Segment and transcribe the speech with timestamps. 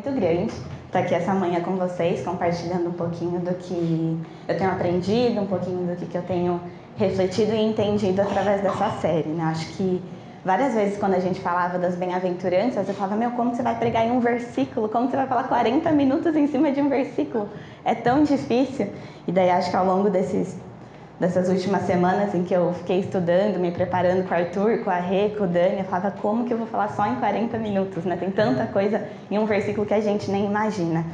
[0.00, 0.52] Muito grande
[0.86, 5.46] estar aqui essa manhã com vocês, compartilhando um pouquinho do que eu tenho aprendido, um
[5.46, 6.58] pouquinho do que eu tenho
[6.96, 9.28] refletido e entendido através dessa série.
[9.28, 9.44] Né?
[9.44, 10.02] Acho que
[10.42, 14.06] várias vezes quando a gente falava das bem-aventuranças, eu falava, meu, como você vai pregar
[14.06, 14.88] em um versículo?
[14.88, 17.48] Como você vai falar 40 minutos em cima de um versículo?
[17.84, 18.88] É tão difícil.
[19.28, 20.56] E daí acho que ao longo desses
[21.20, 24.96] dessas últimas semanas em que eu fiquei estudando, me preparando com o Arthur, com a
[24.96, 28.06] Rê, com o Dani, eu falava como que eu vou falar só em 40 minutos,
[28.06, 28.16] né?
[28.16, 31.04] Tem tanta coisa em um versículo que a gente nem imagina.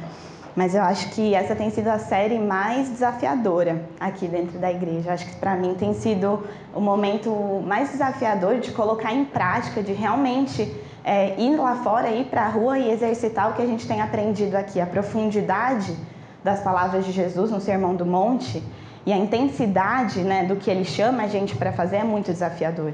[0.55, 5.09] Mas eu acho que essa tem sido a série mais desafiadora aqui dentro da igreja.
[5.09, 6.41] Eu acho que para mim tem sido
[6.73, 7.29] o momento
[7.67, 10.73] mais desafiador de colocar em prática, de realmente
[11.03, 14.01] é, ir lá fora, ir para a rua e exercitar o que a gente tem
[14.01, 15.93] aprendido aqui, a profundidade
[16.43, 18.63] das palavras de Jesus no Sermão do Monte
[19.07, 22.91] e a intensidade né, do que ele chama a gente para fazer é muito desafiador.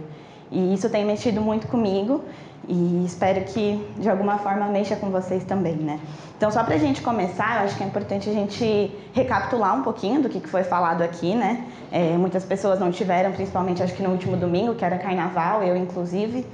[0.52, 2.24] E isso tem mexido muito comigo
[2.70, 6.00] e espero que de alguma forma mexa com vocês também, né?
[6.38, 9.82] Então, só para a gente começar, eu acho que é importante a gente recapitular um
[9.82, 11.66] pouquinho do que foi falado aqui, né?
[11.92, 15.76] É, muitas pessoas não tiveram, principalmente acho que no último domingo, que era carnaval, eu
[15.76, 16.46] inclusive.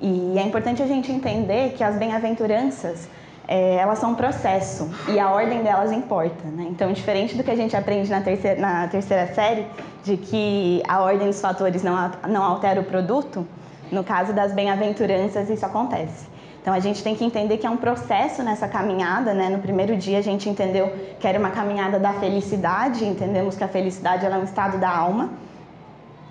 [0.00, 3.08] E é importante a gente entender que as bem-aventuranças
[3.46, 6.44] é, elas são um processo e a ordem delas importa.
[6.48, 6.66] Né?
[6.70, 9.66] Então, diferente do que a gente aprende na terceira, na terceira série,
[10.02, 13.46] de que a ordem dos fatores não, não altera o produto,
[13.92, 16.26] no caso das bem-aventuranças isso acontece.
[16.60, 19.34] Então, a gente tem que entender que é um processo nessa caminhada.
[19.34, 19.50] Né?
[19.50, 23.68] No primeiro dia, a gente entendeu que era uma caminhada da felicidade, entendemos que a
[23.68, 25.30] felicidade é um estado da alma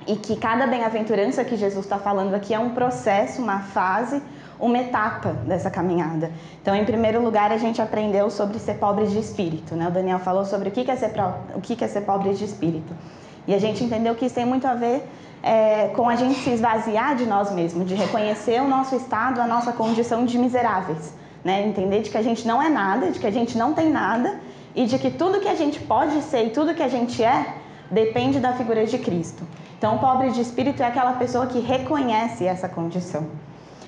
[0.07, 4.21] e que cada bem-aventurança que Jesus está falando aqui é um processo, uma fase
[4.63, 6.31] uma etapa dessa caminhada.
[6.61, 9.75] Então, em primeiro lugar, a gente aprendeu sobre ser pobre de espírito.
[9.75, 9.89] Né?
[9.89, 11.11] O Daniel falou sobre o que é ser,
[11.53, 12.93] o que é ser pobre de espírito.
[13.45, 15.05] E a gente entendeu que isso tem muito a ver
[15.43, 19.45] é, com a gente se esvaziar de nós mesmos, de reconhecer o nosso estado, a
[19.45, 21.13] nossa condição de miseráveis.
[21.43, 21.67] Né?
[21.67, 24.39] Entender de que a gente não é nada, de que a gente não tem nada
[24.73, 27.55] e de que tudo que a gente pode ser e tudo que a gente é
[27.91, 29.43] depende da figura de Cristo.
[29.77, 33.27] Então, o pobre de espírito é aquela pessoa que reconhece essa condição.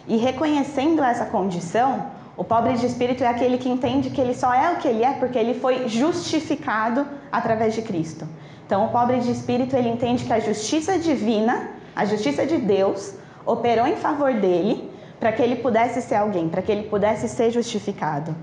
[0.08, 2.06] E reconhecendo essa condição,
[2.38, 5.04] o pobre de espírito é aquele que entende que ele só é o que ele
[5.04, 8.28] é porque ele foi justificado através de Cristo.
[8.66, 13.14] Então, o pobre de espírito ele entende que a justiça divina, a justiça de Deus,
[13.46, 17.52] operou em favor dele para que ele pudesse ser alguém, para que ele pudesse ser
[17.52, 18.36] justificado.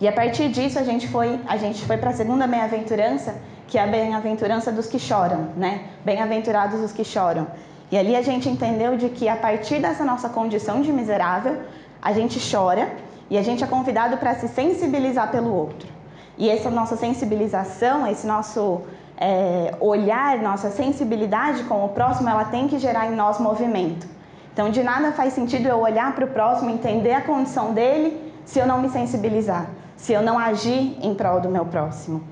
[0.00, 3.76] E a partir disso a gente foi, a gente foi para a segunda bem-aventurança, que
[3.76, 5.84] é a bem-aventurança dos que choram, né?
[6.04, 7.46] Bem-aventurados os que choram.
[7.90, 11.56] E ali a gente entendeu de que a partir dessa nossa condição de miserável,
[12.02, 12.90] a gente chora
[13.30, 15.88] e a gente é convidado para se sensibilizar pelo outro.
[16.36, 18.82] E essa nossa sensibilização, esse nosso
[19.16, 24.06] é, olhar, nossa sensibilidade com o próximo, ela tem que gerar em nós movimento.
[24.52, 28.58] Então, de nada faz sentido eu olhar para o próximo, entender a condição dele, se
[28.58, 29.66] eu não me sensibilizar,
[29.96, 32.22] se eu não agir em prol do meu próximo.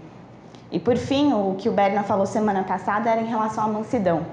[0.70, 4.26] E por fim, o que o Berna falou semana passada era em relação à mansidão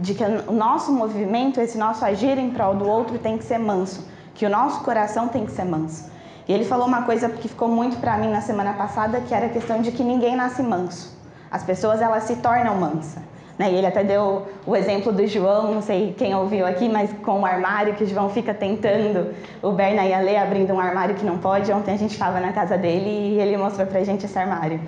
[0.00, 3.58] de que o nosso movimento, esse nosso agir em prol do outro tem que ser
[3.58, 6.10] manso, que o nosso coração tem que ser manso.
[6.48, 9.46] E ele falou uma coisa que ficou muito para mim na semana passada, que era
[9.46, 11.16] a questão de que ninguém nasce manso.
[11.50, 13.22] As pessoas elas se tornam mansas.
[13.58, 13.72] Né?
[13.72, 17.40] E ele até deu o exemplo do João, não sei quem ouviu aqui, mas com
[17.42, 21.14] o armário que o João fica tentando, o Berna e a Lê abrindo um armário
[21.14, 21.70] que não pode.
[21.70, 24.80] Ontem a gente estava na casa dele e ele mostrou pra gente esse armário.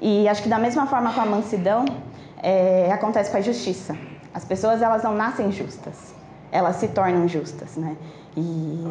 [0.00, 1.84] E acho que da mesma forma com a mansidão,
[2.42, 3.96] é, acontece com a justiça.
[4.32, 6.14] As pessoas elas não nascem justas,
[6.50, 7.96] elas se tornam justas, né?
[8.36, 8.84] E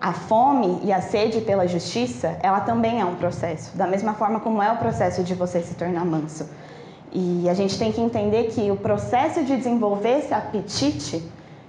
[0.00, 4.40] a fome e a sede pela justiça, ela também é um processo, da mesma forma
[4.40, 6.48] como é o processo de você se tornar manso.
[7.12, 11.22] E a gente tem que entender que o processo de desenvolver esse apetite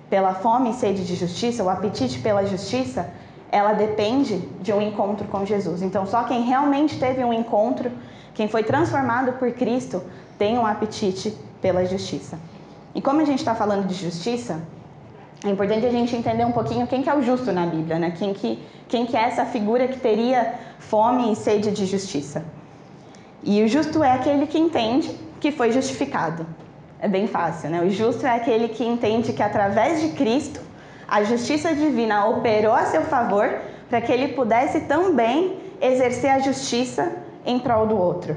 [0.10, 3.10] pela fome e sede de justiça, o apetite pela justiça,
[3.52, 5.82] ela depende de um encontro com Jesus.
[5.82, 7.92] Então, só quem realmente teve um encontro,
[8.34, 10.04] quem foi transformado por Cristo,
[10.38, 12.38] tem um apetite pela justiça.
[12.94, 14.62] E como a gente está falando de justiça,
[15.44, 18.12] é importante a gente entender um pouquinho quem que é o justo na Bíblia, né?
[18.12, 22.44] Quem que, quem que é essa figura que teria fome e sede de justiça.
[23.44, 26.48] E o justo é aquele que entende que foi justificado.
[27.00, 27.82] É bem fácil, né?
[27.82, 30.62] O justo é aquele que entende que através de Cristo
[31.08, 33.60] a justiça divina operou a seu favor
[33.90, 37.12] para que ele pudesse também exercer a justiça
[37.46, 38.36] em prol do outro.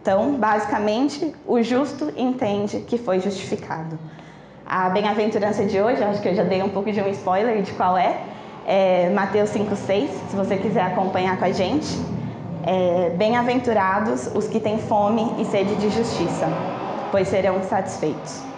[0.00, 3.98] Então, basicamente, o justo entende que foi justificado.
[4.66, 7.72] A bem-aventurança de hoje, acho que eu já dei um pouco de um spoiler de
[7.72, 8.20] qual é,
[8.66, 11.88] é Mateus 5,6, se você quiser acompanhar com a gente.
[12.66, 16.48] É, Bem-aventurados os que têm fome e sede de justiça,
[17.10, 18.53] pois serão satisfeitos.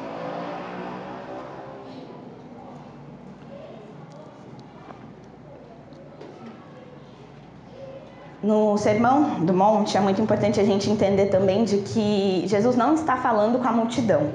[8.46, 12.94] No Sermão do Monte é muito importante a gente entender também de que Jesus não
[12.94, 14.30] está falando com a multidão.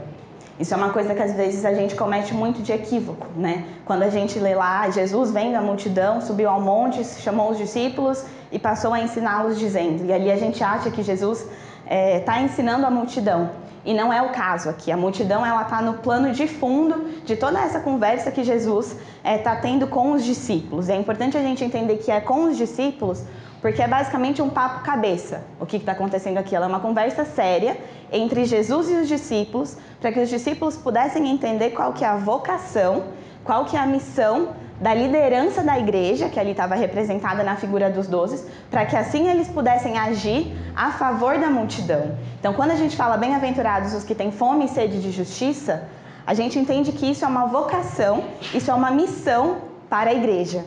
[0.59, 3.63] Isso é uma coisa que às vezes a gente comete muito de equívoco, né?
[3.85, 8.25] Quando a gente lê lá, Jesus vendo a multidão, subiu ao monte, chamou os discípulos
[8.51, 10.03] e passou a ensiná-los dizendo.
[10.03, 11.49] E ali a gente acha que Jesus está
[11.85, 13.49] é, tá ensinando a multidão.
[13.85, 14.91] E não é o caso aqui.
[14.91, 18.99] A multidão ela está no plano de fundo de toda essa conversa que Jesus está
[19.23, 20.89] é, tá tendo com os discípulos.
[20.89, 23.23] É importante a gente entender que é com os discípulos
[23.61, 25.43] porque é basicamente um papo cabeça.
[25.59, 26.55] O que está acontecendo aqui?
[26.55, 27.77] Ela é uma conversa séria
[28.11, 32.15] entre Jesus e os discípulos, para que os discípulos pudessem entender qual que é a
[32.15, 33.03] vocação,
[33.43, 34.49] qual que é a missão
[34.81, 39.29] da liderança da igreja, que ali estava representada na figura dos doze, para que assim
[39.29, 42.17] eles pudessem agir a favor da multidão.
[42.39, 45.87] Então, quando a gente fala bem-aventurados os que têm fome e sede de justiça,
[46.25, 48.23] a gente entende que isso é uma vocação,
[48.55, 50.65] isso é uma missão para a igreja.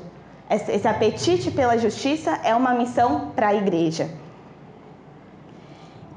[0.49, 4.11] Esse apetite pela justiça é uma missão para a igreja.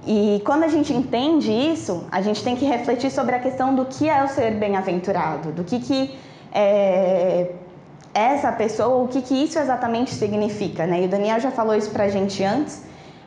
[0.05, 3.85] E quando a gente entende isso, a gente tem que refletir sobre a questão do
[3.85, 6.17] que é o ser bem-aventurado, do que, que
[6.53, 7.51] é,
[8.13, 10.85] essa pessoa, o que, que isso exatamente significa.
[10.87, 11.03] Né?
[11.03, 12.83] E o Daniel já falou isso para a gente antes,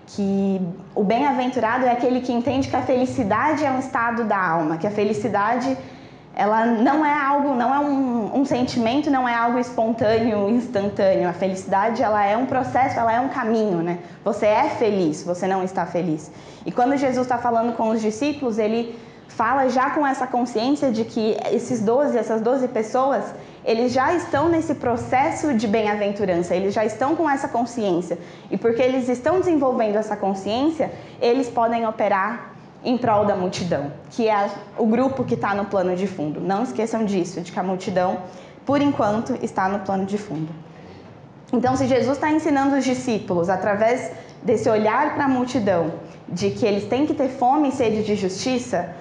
[0.07, 0.61] que
[0.95, 4.87] o bem-aventurado é aquele que entende que a felicidade é um estado da alma, que
[4.87, 5.77] a felicidade
[6.35, 11.29] ela não é algo, não é um, um, sentimento, não é algo espontâneo, instantâneo.
[11.29, 13.99] A felicidade, ela é um processo, ela é um caminho, né?
[14.25, 16.31] Você é feliz, você não está feliz.
[16.65, 18.97] E quando Jesus está falando com os discípulos, ele
[19.29, 23.25] fala já com essa consciência de que esses 12, essas 12 pessoas,
[23.65, 28.19] eles já estão nesse processo de bem-aventurança, eles já estão com essa consciência.
[28.51, 32.50] E porque eles estão desenvolvendo essa consciência, eles podem operar
[32.85, 36.41] em prol da multidão, que é o grupo que está no plano de fundo.
[36.41, 38.19] Não esqueçam disso, de que a multidão,
[38.65, 40.53] por enquanto, está no plano de fundo.
[41.53, 44.13] Então, se Jesus está ensinando os discípulos através
[44.43, 45.93] desse olhar para a multidão,
[46.29, 48.95] de que eles têm que ter fome e sede de justiça,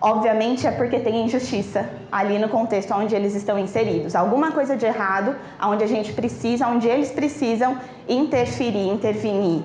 [0.00, 4.14] obviamente é porque tem injustiça ali no contexto onde eles estão inseridos.
[4.14, 9.62] Alguma coisa de errado, onde a gente precisa, onde eles precisam interferir, intervenir.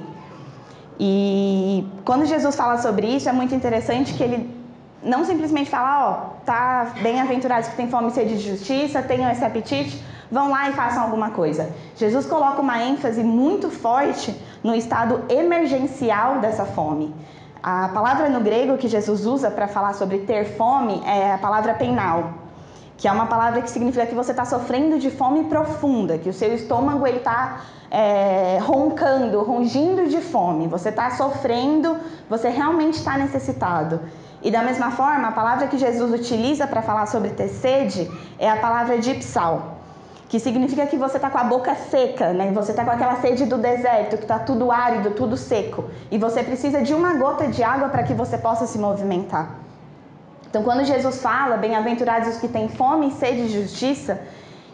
[0.99, 4.63] E quando Jesus fala sobre isso, é muito interessante que ele
[5.01, 9.43] não simplesmente fala, ó, tá bem-aventurados que têm fome e sede de justiça, tenham esse
[9.43, 10.01] apetite,
[10.31, 11.69] vão lá e façam alguma coisa.
[11.95, 17.13] Jesus coloca uma ênfase muito forte no estado emergencial dessa fome.
[17.61, 21.73] A palavra no grego que Jesus usa para falar sobre ter fome é a palavra
[21.73, 22.33] penal,
[22.97, 26.33] que é uma palavra que significa que você está sofrendo de fome profunda, que o
[26.33, 31.97] seu estômago está é, roncando, rongindo de fome, você está sofrendo,
[32.29, 33.99] você realmente está necessitado.
[34.41, 38.49] E da mesma forma, a palavra que Jesus utiliza para falar sobre ter sede é
[38.49, 39.77] a palavra dipsal,
[40.27, 42.51] que significa que você está com a boca seca, né?
[42.53, 46.43] Você está com aquela sede do deserto, que está tudo árido, tudo seco, e você
[46.43, 49.62] precisa de uma gota de água para que você possa se movimentar.
[50.53, 54.21] Então, quando Jesus fala, bem-aventurados os que têm fome e sede de justiça,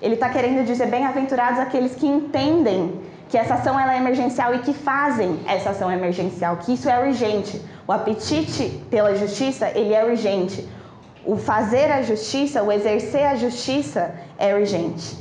[0.02, 4.60] ele está querendo dizer bem-aventurados aqueles que entendem que essa ação ela é emergencial e
[4.60, 7.62] que fazem essa ação emergencial, que isso é urgente.
[7.88, 10.68] O apetite pela justiça, ele é urgente.
[11.26, 15.18] O fazer a justiça, o exercer a justiça é urgente.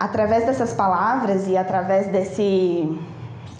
[0.00, 2.98] Através dessas palavras e através desse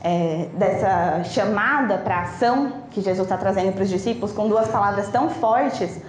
[0.03, 5.09] é, dessa chamada para ação que Jesus está trazendo para os discípulos com duas palavras
[5.09, 6.00] tão fortes,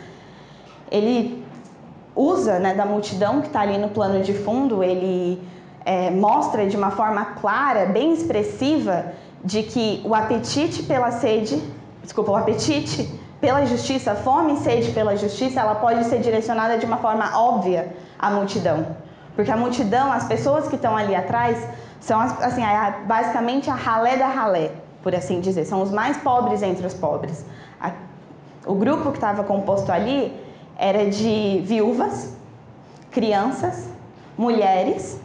[0.92, 1.46] ele
[2.16, 5.42] usa né, da multidão que está ali no plano de fundo, ele
[5.86, 9.06] é, mostra de uma forma clara, bem expressiva,
[9.44, 11.62] de que o apetite pela sede,
[12.02, 16.78] desculpa, o apetite pela justiça, a fome e sede pela justiça, ela pode ser direcionada
[16.78, 18.88] de uma forma óbvia à multidão.
[19.36, 21.68] Porque a multidão, as pessoas que estão ali atrás,
[22.06, 22.62] são assim,
[23.08, 24.72] basicamente a ralé da ralé,
[25.02, 25.66] por assim dizer.
[25.66, 27.44] São os mais pobres entre os pobres.
[28.68, 30.32] o grupo que estava composto ali
[30.78, 32.36] era de viúvas,
[33.10, 33.90] crianças,
[34.38, 35.20] mulheres,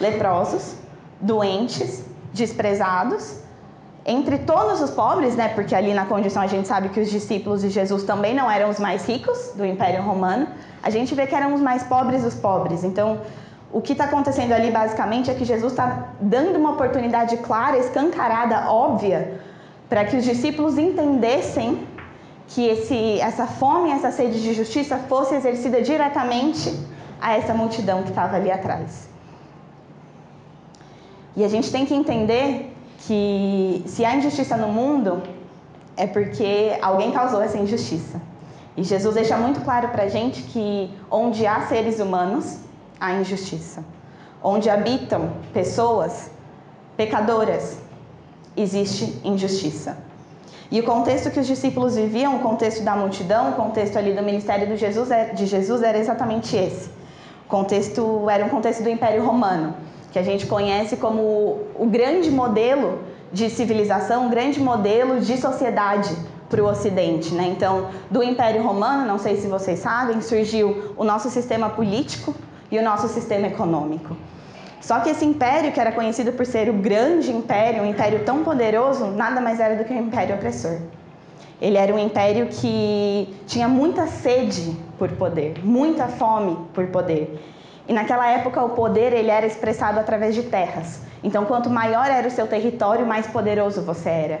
[0.00, 0.74] leprosos,
[1.20, 3.38] doentes, desprezados.
[4.04, 7.60] Entre todos os pobres, né, porque ali na condição a gente sabe que os discípulos
[7.60, 10.48] de Jesus também não eram os mais ricos do Império Romano,
[10.82, 12.82] a gente vê que eram os mais pobres dos pobres.
[12.82, 13.20] Então,
[13.72, 18.70] o que está acontecendo ali basicamente é que Jesus está dando uma oportunidade clara, escancarada,
[18.70, 19.40] óbvia,
[19.88, 21.86] para que os discípulos entendessem
[22.48, 26.72] que esse, essa fome, essa sede de justiça fosse exercida diretamente
[27.20, 29.08] a essa multidão que estava ali atrás.
[31.34, 35.22] E a gente tem que entender que se há injustiça no mundo,
[35.96, 38.20] é porque alguém causou essa injustiça.
[38.76, 42.58] E Jesus deixa muito claro para a gente que onde há seres humanos,
[43.00, 43.84] há injustiça.
[44.42, 46.30] Onde habitam pessoas
[46.96, 47.78] pecadoras,
[48.56, 49.96] existe injustiça.
[50.70, 54.22] E o contexto que os discípulos viviam, o contexto da multidão, o contexto ali do
[54.22, 56.88] ministério de Jesus, é, de Jesus era exatamente esse.
[57.46, 59.74] O contexto era um contexto do Império Romano,
[60.10, 61.20] que a gente conhece como
[61.78, 62.98] o grande modelo
[63.32, 66.16] de civilização, um grande modelo de sociedade
[66.48, 67.32] para o Ocidente.
[67.32, 67.46] Né?
[67.48, 72.34] Então, do Império Romano, não sei se vocês sabem, surgiu o nosso sistema político
[72.70, 74.16] e o nosso sistema econômico.
[74.80, 78.44] Só que esse império, que era conhecido por ser o grande império, um império tão
[78.44, 80.78] poderoso, nada mais era do que um império opressor.
[81.60, 87.42] Ele era um império que tinha muita sede por poder, muita fome por poder.
[87.88, 91.00] E naquela época o poder ele era expressado através de terras.
[91.24, 94.40] Então, quanto maior era o seu território, mais poderoso você era.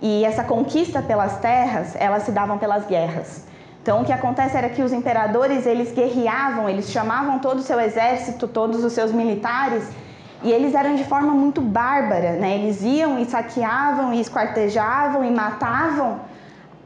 [0.00, 3.44] E essa conquista pelas terras, elas se davam pelas guerras.
[3.88, 7.80] Então, o que acontece era que os imperadores, eles guerreavam, eles chamavam todo o seu
[7.80, 9.82] exército, todos os seus militares,
[10.42, 12.54] e eles eram de forma muito bárbara, né?
[12.58, 16.20] Eles iam e saqueavam e esquartejavam e matavam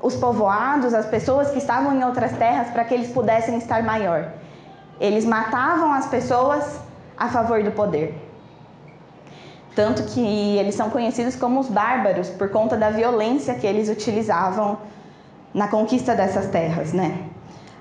[0.01, 4.29] os povoados, as pessoas que estavam em outras terras para que eles pudessem estar maior.
[5.01, 6.79] Eles matavam as pessoas
[7.19, 8.15] a favor do poder.
[9.75, 14.79] Tanto que eles são conhecidos como os bárbaros por conta da violência que eles utilizavam
[15.55, 17.27] na conquista dessas terras, né?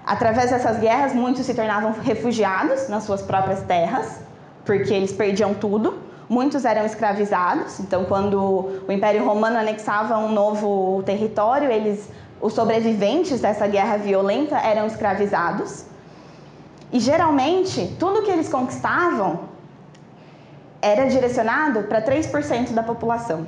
[0.06, 4.20] Através dessas guerras, muitos se tornavam refugiados nas suas próprias terras,
[4.66, 6.00] porque eles perdiam tudo.
[6.28, 7.80] Muitos eram escravizados.
[7.80, 12.10] Então, quando o Império Romano anexava um novo território, eles,
[12.42, 15.86] os sobreviventes dessa guerra violenta, eram escravizados.
[16.92, 19.52] E geralmente, tudo que eles conquistavam
[20.82, 23.46] era direcionado para 3% da população,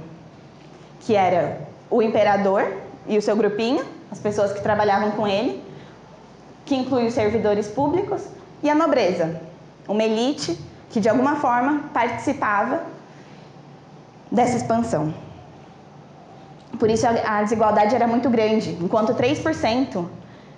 [1.00, 2.72] que era o imperador
[3.08, 5.62] e o seu grupinho, as pessoas que trabalhavam com ele,
[6.66, 8.22] que inclui os servidores públicos,
[8.62, 9.42] e a nobreza,
[9.88, 10.56] uma elite
[10.92, 12.84] que de alguma forma participava
[14.32, 15.12] dessa expansão.
[16.78, 18.78] Por isso a desigualdade era muito grande.
[18.80, 20.06] Enquanto 3%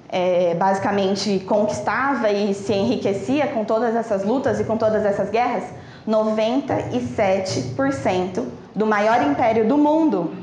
[0.09, 5.63] é, basicamente conquistava e se enriquecia com todas essas lutas e com todas essas guerras,
[6.05, 8.43] 97%
[8.75, 10.33] do maior império do mundo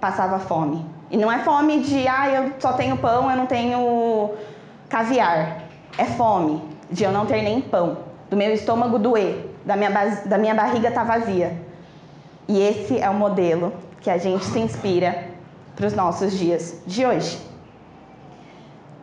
[0.00, 0.91] passava fome.
[1.12, 4.30] E não é fome de, ah, eu só tenho pão, eu não tenho
[4.88, 5.58] caviar.
[5.98, 7.98] É fome de eu não ter nem pão,
[8.30, 9.90] do meu estômago doer, da minha,
[10.24, 11.52] da minha barriga estar tá vazia.
[12.48, 15.28] E esse é o modelo que a gente se inspira
[15.76, 17.38] para os nossos dias de hoje.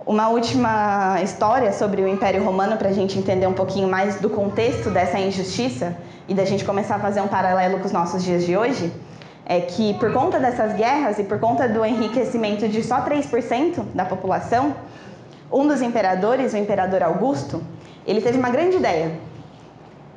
[0.04, 4.32] Uma última história sobre o Império Romano para a gente entender um pouquinho mais do
[4.32, 5.96] contexto dessa injustiça
[6.28, 8.92] e da gente começar a fazer um paralelo com os nossos dias de hoje
[9.50, 14.06] é que por conta dessas guerras e por conta do enriquecimento de só 3% da
[14.06, 14.76] população,
[15.52, 17.64] um dos imperadores, o imperador Augusto,
[18.06, 19.08] ele teve uma grande ideia.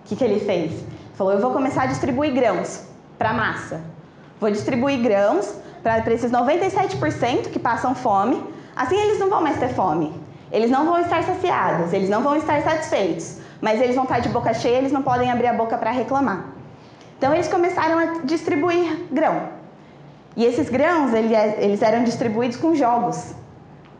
[0.04, 0.84] O que, que ele fez?
[1.14, 2.84] Falou: Eu vou começar a distribuir grãos
[3.16, 3.80] para a massa.
[4.38, 8.44] Vou distribuir grãos para esses 97% que passam fome.
[8.76, 10.12] Assim eles não vão mais ter fome.
[10.50, 13.38] Eles não vão estar saciados, eles não vão estar satisfeitos.
[13.62, 16.51] Mas eles vão estar de boca cheia, eles não podem abrir a boca para reclamar.
[17.22, 19.50] Então eles começaram a distribuir grão.
[20.36, 23.32] E esses grãos é, eles eram distribuídos com jogos,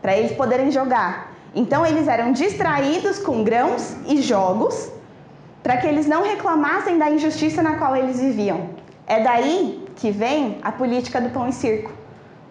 [0.01, 1.31] para eles poderem jogar.
[1.55, 4.91] Então eles eram distraídos com grãos e jogos,
[5.63, 8.71] para que eles não reclamassem da injustiça na qual eles viviam.
[9.07, 11.93] É daí que vem a política do pão e circo.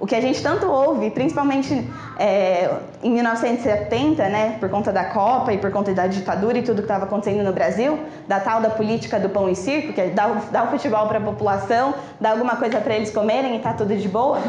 [0.03, 2.69] O que a gente tanto ouve, principalmente é,
[3.05, 6.83] em 1970, né, por conta da Copa e por conta da ditadura e tudo que
[6.83, 10.35] estava acontecendo no Brasil, da tal da política do pão e circo, que é dar,
[10.51, 13.95] dar o futebol para a população, dar alguma coisa para eles comerem e tá tudo
[13.95, 14.41] de boa,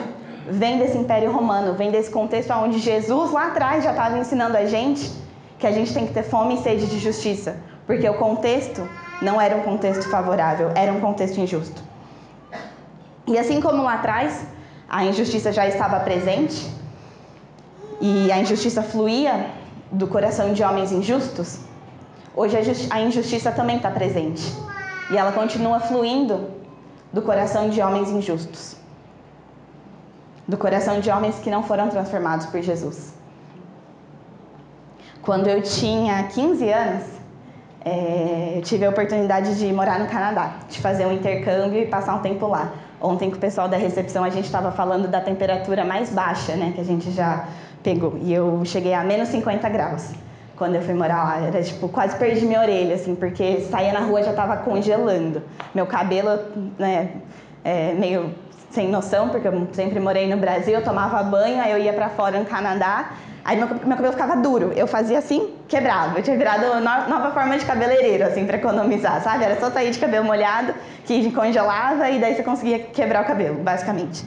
[0.50, 4.66] vem desse Império Romano, vem desse contexto onde Jesus lá atrás já estava ensinando a
[4.66, 5.12] gente
[5.60, 8.90] que a gente tem que ter fome e sede de justiça, porque o contexto
[9.22, 11.80] não era um contexto favorável, era um contexto injusto.
[13.28, 14.48] E assim como lá atrás,
[14.94, 16.72] a injustiça já estava presente
[18.00, 19.50] e a injustiça fluía
[19.92, 21.62] do coração de homens injustos,
[22.36, 22.56] hoje
[22.92, 24.44] a injustiça também está presente
[25.10, 26.36] e ela continua fluindo
[27.12, 28.78] do coração de homens injustos,
[30.48, 33.16] do coração de homens que não foram transformados por Jesus.
[35.24, 37.04] Quando eu tinha 15 anos,
[37.84, 42.14] é, eu tive a oportunidade de morar no Canadá, de fazer um intercâmbio e passar
[42.14, 42.72] um tempo lá.
[43.04, 46.72] Ontem com o pessoal da recepção a gente estava falando da temperatura mais baixa, né,
[46.74, 47.50] que a gente já
[47.84, 48.18] pegou.
[48.22, 50.12] E eu cheguei a menos 50 graus
[50.56, 51.46] quando eu fui morar lá.
[51.46, 55.44] Era tipo, quase perdi minha orelha, assim, porque saía na rua já estava congelando.
[55.76, 56.40] Meu cabelo,
[56.80, 57.10] né,
[57.62, 58.34] é, meio
[58.74, 62.10] sem noção, porque eu sempre morei no Brasil, eu tomava banho, aí eu ia para
[62.10, 63.12] fora no Canadá,
[63.46, 64.74] aí meu, meu cabelo ficava duro.
[64.76, 66.18] Eu fazia assim, quebrava.
[66.18, 69.44] Eu tinha virado no, nova forma de cabeleireiro, assim, para economizar, sabe?
[69.44, 70.74] Era só sair de cabelo molhado,
[71.06, 74.26] que congelava, e daí você conseguia quebrar o cabelo, basicamente.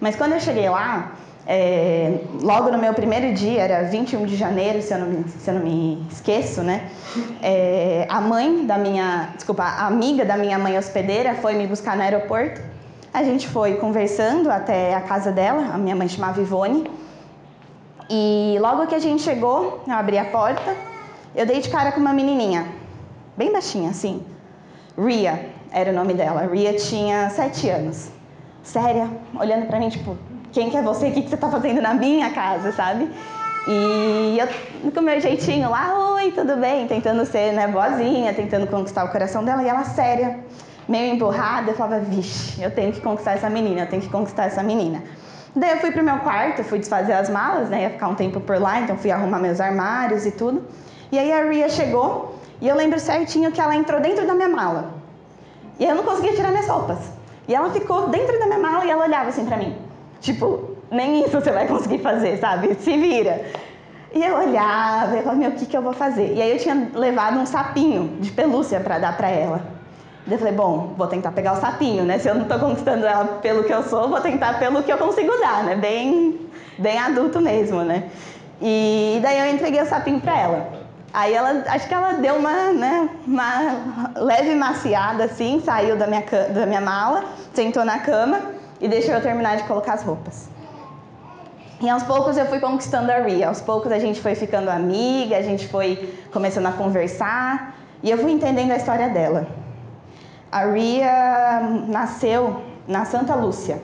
[0.00, 1.12] Mas quando eu cheguei lá,
[1.46, 5.50] é, logo no meu primeiro dia, era 21 de janeiro, se eu não me, se
[5.50, 6.88] eu não me esqueço, né?
[7.42, 11.96] É, a mãe da minha, desculpa, a amiga da minha mãe hospedeira foi me buscar
[11.96, 12.73] no aeroporto.
[13.14, 16.90] A gente foi conversando até a casa dela, a minha mãe chamava Ivone.
[18.10, 20.74] E logo que a gente chegou, eu abri a porta,
[21.32, 22.66] eu dei de cara com uma menininha,
[23.36, 24.20] bem baixinha assim.
[24.98, 26.40] Ria era o nome dela.
[26.52, 28.10] Ria tinha sete anos.
[28.64, 30.18] Séria, olhando pra mim, tipo,
[30.50, 31.06] quem que é você?
[31.06, 33.08] O que, que você está fazendo na minha casa, sabe?
[33.68, 36.88] E eu, com o meu jeitinho lá, oi, tudo bem?
[36.88, 39.62] Tentando ser né, boazinha, tentando conquistar o coração dela.
[39.62, 40.40] E ela séria,
[40.88, 41.70] meio emburrada.
[41.70, 45.02] Eu falava, vixe, eu tenho que conquistar essa menina, eu tenho que conquistar essa menina.
[45.56, 47.82] Daí eu fui pro meu quarto, fui desfazer as malas, né?
[47.82, 50.64] Ia ficar um tempo por lá, então fui arrumar meus armários e tudo.
[51.12, 54.48] E aí a Ria chegou e eu lembro certinho que ela entrou dentro da minha
[54.48, 54.94] mala.
[55.78, 56.98] E eu não conseguia tirar minhas roupas.
[57.46, 59.76] E ela ficou dentro da minha mala e ela olhava assim pra mim.
[60.20, 62.74] Tipo, nem isso você vai conseguir fazer, sabe?
[62.80, 63.44] Se vira.
[64.14, 66.34] E eu olhava, eu falava, meu, o que, que eu vou fazer?
[66.34, 69.73] E aí eu tinha levado um sapinho de pelúcia para dar para ela.
[70.26, 72.18] Eu falei, bom, vou tentar pegar o sapinho, né?
[72.18, 74.96] Se eu não estou conquistando ela pelo que eu sou, vou tentar pelo que eu
[74.96, 75.76] consigo dar, né?
[75.76, 76.40] Bem,
[76.78, 78.04] bem adulto mesmo, né?
[78.60, 80.84] E daí eu entreguei o sapinho para ela.
[81.12, 86.24] Aí ela, acho que ela deu uma, né, uma leve maciada assim, saiu da minha,
[86.52, 88.40] da minha mala, sentou na cama
[88.80, 90.48] e deixou eu terminar de colocar as roupas.
[91.80, 95.36] E aos poucos eu fui conquistando a Ria, aos poucos a gente foi ficando amiga,
[95.36, 99.46] a gente foi começando a conversar e eu fui entendendo a história dela.
[100.54, 103.82] A Ria nasceu na Santa Lúcia,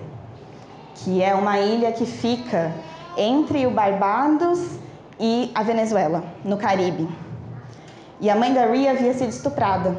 [0.94, 2.70] que é uma ilha que fica
[3.16, 4.78] entre o Barbados
[5.18, 7.08] e a Venezuela, no Caribe.
[8.20, 9.98] E a mãe da Ria havia sido estuprada,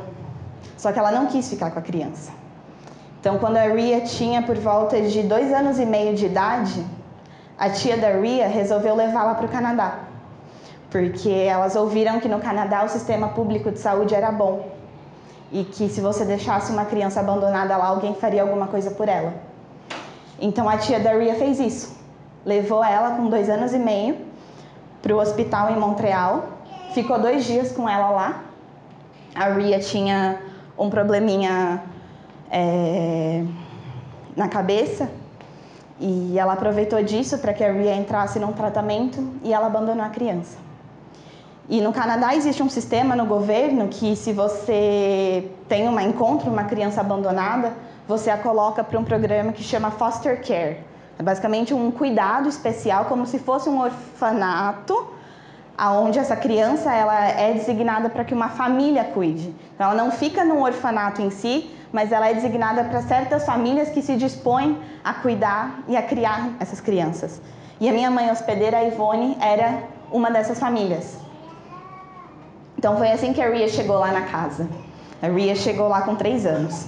[0.77, 2.31] só que ela não quis ficar com a criança.
[3.19, 6.85] Então, quando a Ria tinha por volta de dois anos e meio de idade,
[7.57, 9.99] a tia da Ria resolveu levá-la para o Canadá,
[10.89, 14.79] porque elas ouviram que no Canadá o sistema público de saúde era bom
[15.51, 19.33] e que se você deixasse uma criança abandonada lá, alguém faria alguma coisa por ela.
[20.39, 21.95] Então a tia da Ria fez isso,
[22.45, 24.17] levou ela com dois anos e meio
[25.01, 26.45] para o hospital em Montreal,
[26.93, 28.43] ficou dois dias com ela lá.
[29.35, 30.41] A Ria tinha
[30.77, 31.83] um probleminha
[32.49, 33.43] é,
[34.35, 35.09] na cabeça
[35.99, 40.09] e ela aproveitou disso para que a Ria entrasse num tratamento e ela abandonou a
[40.09, 40.57] criança.
[41.71, 46.65] E no Canadá existe um sistema no governo que se você tem uma encontro uma
[46.65, 47.71] criança abandonada,
[48.05, 50.79] você a coloca para um programa que chama foster care.
[51.17, 55.13] É basicamente um cuidado especial, como se fosse um orfanato,
[55.77, 59.55] aonde essa criança ela é designada para que uma família cuide.
[59.73, 63.87] Então, ela não fica num orfanato em si, mas ela é designada para certas famílias
[63.87, 67.41] que se dispõem a cuidar e a criar essas crianças.
[67.79, 71.30] E a minha mãe hospedeira, a Ivone, era uma dessas famílias.
[72.81, 74.67] Então foi assim que a Ria chegou lá na casa.
[75.21, 76.87] A Ria chegou lá com três anos.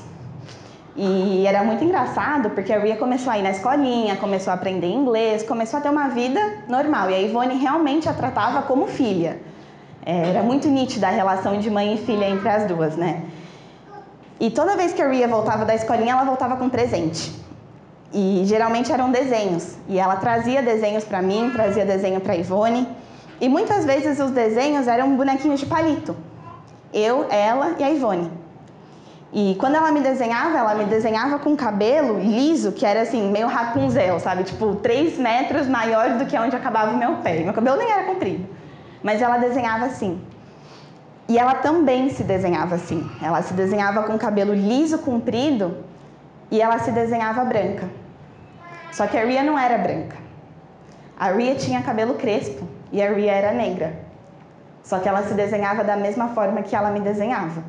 [0.96, 4.88] E era muito engraçado porque a Ria começou a ir na escolinha, começou a aprender
[4.88, 7.12] inglês, começou a ter uma vida normal.
[7.12, 9.40] E a Ivone realmente a tratava como filha.
[10.04, 13.26] Era muito nítida a relação de mãe e filha entre as duas, né?
[14.40, 17.32] E toda vez que a Ria voltava da escolinha, ela voltava com presente.
[18.12, 19.76] E geralmente eram desenhos.
[19.88, 22.88] E ela trazia desenhos para mim, trazia desenho para Ivone.
[23.44, 26.16] E muitas vezes os desenhos eram bonequinhos de palito.
[26.94, 28.32] Eu, ela e a Ivone.
[29.34, 33.48] E quando ela me desenhava, ela me desenhava com cabelo liso, que era assim, meio
[33.48, 34.46] Rapunzel, sabe?
[34.46, 37.42] Tipo, três metros maior do que onde acabava o meu pé.
[37.42, 38.48] Meu cabelo nem era comprido.
[39.04, 40.22] Mas ela desenhava assim.
[41.28, 43.06] E ela também se desenhava assim.
[43.22, 45.80] Ela se desenhava com cabelo liso, comprido,
[46.50, 47.90] e ela se desenhava branca.
[48.90, 50.16] Só que a Ria não era branca.
[51.20, 53.94] A Ria tinha cabelo crespo e a Ria era negra.
[54.84, 57.64] Só que ela se desenhava da mesma forma que ela me desenhava.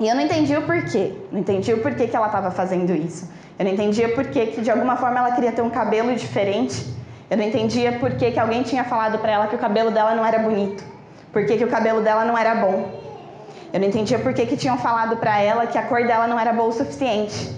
[0.00, 1.12] E eu não entendia o porquê.
[1.30, 3.30] Não entendia o porquê que ela estava fazendo isso.
[3.58, 6.84] Eu não entendia porquê que de alguma forma ela queria ter um cabelo diferente
[7.30, 10.24] Eu não entendia por que, alguém tinha falado para ela que o cabelo dela não
[10.24, 10.84] era bonito,
[11.32, 12.88] por que, o cabelo dela não era bom.
[13.72, 16.38] Eu não entendia por que, que tinham falado para ela que a cor dela não
[16.38, 17.50] era boa o suficiente,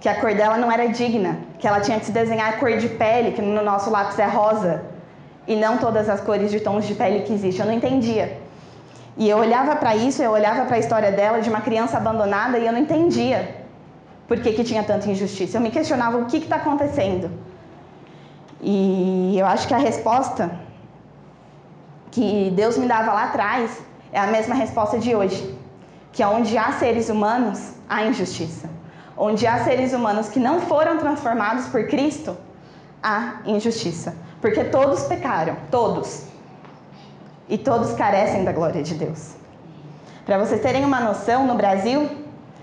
[0.00, 2.78] que a cor dela não era digna, que ela tinha que se desenhar a cor
[2.78, 4.82] de pele, que no nosso lápis é rosa,
[5.46, 7.64] e não todas as cores de tons de pele que existem.
[7.64, 8.40] Eu não entendia.
[9.16, 12.58] E eu olhava para isso, eu olhava para a história dela de uma criança abandonada
[12.58, 13.64] e eu não entendia
[14.28, 15.56] por que, que tinha tanta injustiça.
[15.56, 17.30] Eu me questionava o que está acontecendo.
[18.60, 20.50] E eu acho que a resposta
[22.10, 23.80] que Deus me dava lá atrás
[24.12, 25.56] é a mesma resposta de hoje,
[26.12, 28.68] que é onde há seres humanos, há injustiça.
[29.16, 32.36] Onde há seres humanos que não foram transformados por Cristo,
[33.02, 34.14] há injustiça.
[34.46, 36.22] Porque todos pecaram, todos.
[37.48, 39.34] E todos carecem da glória de Deus.
[40.24, 42.08] Para vocês terem uma noção, no Brasil,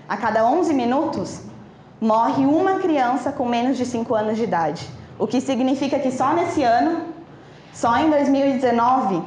[0.08, 1.42] a cada 11 minutos,
[2.00, 4.88] morre uma criança com menos de 5 anos de idade.
[5.18, 7.02] O que significa que só nesse ano,
[7.74, 9.22] só em 2019,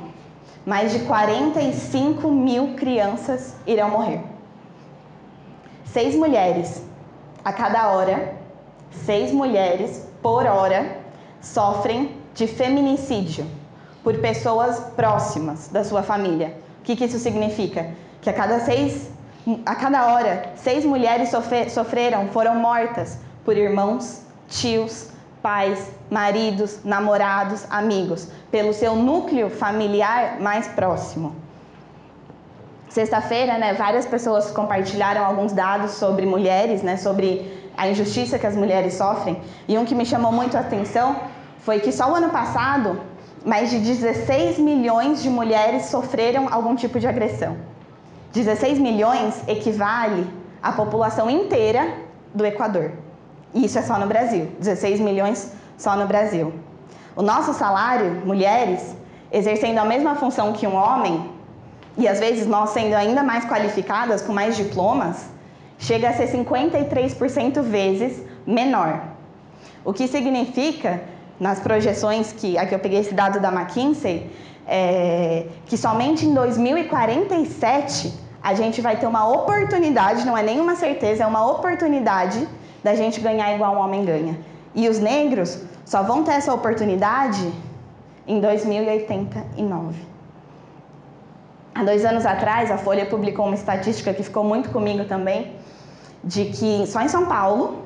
[0.65, 4.23] mais de 45 mil crianças irão morrer.
[5.85, 6.83] Seis mulheres
[7.45, 8.33] a cada hora,
[9.05, 11.05] seis mulheres por hora
[11.39, 13.45] sofrem de feminicídio
[14.03, 16.55] por pessoas próximas da sua família.
[16.79, 17.89] O que, que isso significa?
[18.21, 19.09] Que a cada seis
[19.65, 21.29] a cada hora, seis mulheres
[21.69, 25.09] sofreram, foram mortas por irmãos, tios,
[25.41, 31.33] pais, maridos, namorados, amigos, pelo seu núcleo familiar mais próximo.
[32.89, 38.55] Sexta-feira, né, várias pessoas compartilharam alguns dados sobre mulheres, né, sobre a injustiça que as
[38.55, 39.41] mulheres sofrem.
[39.65, 41.15] E um que me chamou muito a atenção
[41.67, 43.01] foi que só o ano passado,
[43.45, 47.57] mais de 16 milhões de mulheres sofreram algum tipo de agressão.
[48.31, 50.25] 16 milhões equivale
[50.63, 51.83] à população inteira
[52.33, 52.93] do Equador.
[53.53, 54.49] E isso é só no Brasil.
[54.57, 56.53] 16 milhões só no Brasil.
[57.17, 58.95] O nosso salário, mulheres,
[59.29, 61.29] exercendo a mesma função que um homem,
[61.97, 65.25] e às vezes nós sendo ainda mais qualificadas, com mais diplomas,
[65.77, 69.01] chega a ser 53% vezes menor.
[69.83, 71.01] O que significa,
[71.39, 74.29] nas projeções que aqui eu peguei esse dado da McKinsey,
[74.67, 81.23] é, que somente em 2047 a gente vai ter uma oportunidade, não é nenhuma certeza,
[81.23, 82.47] é uma oportunidade
[82.83, 84.39] da gente ganhar igual um homem ganha.
[84.73, 87.51] E os negros só vão ter essa oportunidade
[88.27, 89.95] em 2089.
[91.73, 95.53] Há dois anos atrás, a Folha publicou uma estatística que ficou muito comigo também,
[96.23, 97.83] de que só em São Paulo,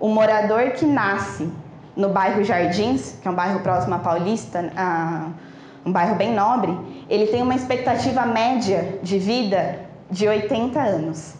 [0.00, 1.50] o morador que nasce
[1.98, 5.30] no bairro Jardins, que é um bairro próximo à Paulista, a
[5.84, 6.76] um bairro bem nobre,
[7.10, 11.34] ele tem uma expectativa média de vida de 80 anos.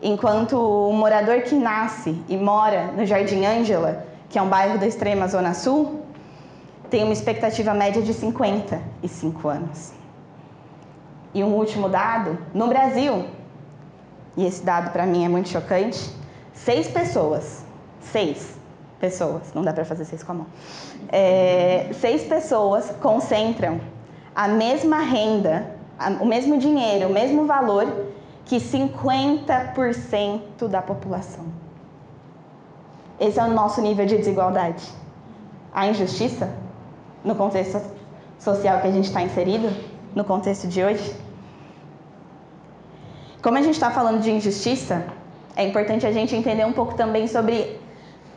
[0.00, 4.86] Enquanto o morador que nasce e mora no Jardim Ângela, que é um bairro da
[4.86, 6.00] extrema zona sul,
[6.88, 9.92] tem uma expectativa média de 55 anos.
[11.34, 13.26] E um último dado, no Brasil,
[14.36, 16.10] e esse dado para mim é muito chocante,
[16.54, 17.64] seis pessoas,
[18.00, 18.61] seis
[19.02, 20.46] pessoas, não dá para fazer seis com a mão.
[21.08, 23.80] É, seis pessoas concentram
[24.32, 25.74] a mesma renda,
[26.20, 27.92] o mesmo dinheiro, o mesmo valor
[28.44, 31.46] que 50% da população.
[33.18, 34.88] Esse é o nosso nível de desigualdade.
[35.74, 36.48] A injustiça,
[37.24, 37.80] no contexto
[38.38, 39.68] social que a gente está inserido,
[40.14, 41.12] no contexto de hoje.
[43.42, 45.04] Como a gente está falando de injustiça,
[45.56, 47.81] é importante a gente entender um pouco também sobre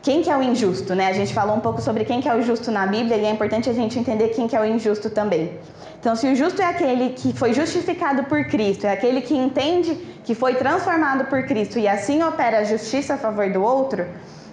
[0.05, 1.07] quem que é o injusto, né?
[1.07, 3.31] A gente falou um pouco sobre quem que é o justo na Bíblia e é
[3.31, 5.57] importante a gente entender quem que é o injusto também.
[5.99, 9.95] Então, se o justo é aquele que foi justificado por Cristo, é aquele que entende
[10.23, 14.05] que foi transformado por Cristo e assim opera a justiça a favor do outro,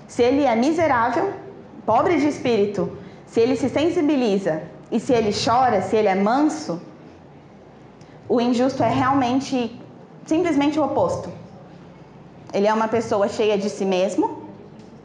[0.08, 1.34] se ele é miserável,
[1.84, 6.80] pobre de espírito, se ele se sensibiliza e se ele chora, se ele é manso,
[8.26, 9.78] o injusto é realmente
[10.24, 11.30] simplesmente o oposto.
[12.54, 14.41] Ele é uma pessoa cheia de si mesmo,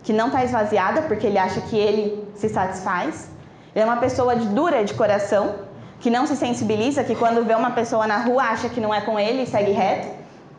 [0.07, 3.29] que não está esvaziada porque ele acha que ele se satisfaz.
[3.75, 5.55] Ele é uma pessoa dura de coração,
[5.99, 9.01] que não se sensibiliza, que quando vê uma pessoa na rua acha que não é
[9.01, 10.07] com ele e segue reto,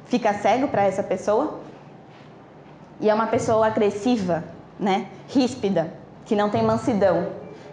[0.05, 1.61] fica cego para essa pessoa.
[3.01, 4.45] E é uma pessoa agressiva,
[4.79, 5.07] né?
[5.29, 5.95] ríspida,
[6.27, 7.29] que não tem mansidão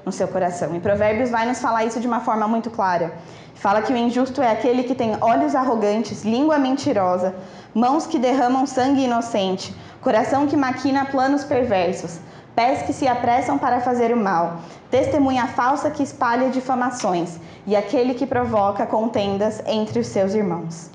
[0.06, 0.74] no seu coração.
[0.78, 3.12] E Provérbios vai nos falar isso de uma forma muito clara.
[3.54, 7.36] Fala que o injusto é aquele que tem olhos arrogantes, língua mentirosa,
[7.74, 12.20] mãos que derramam sangue inocente, coração que maquina planos perversos,
[12.56, 14.60] pés que se apressam para fazer o mal,
[14.92, 20.92] testemunha falsa que espalha difamações e aquele que provoca contendas entre os seus irmãos.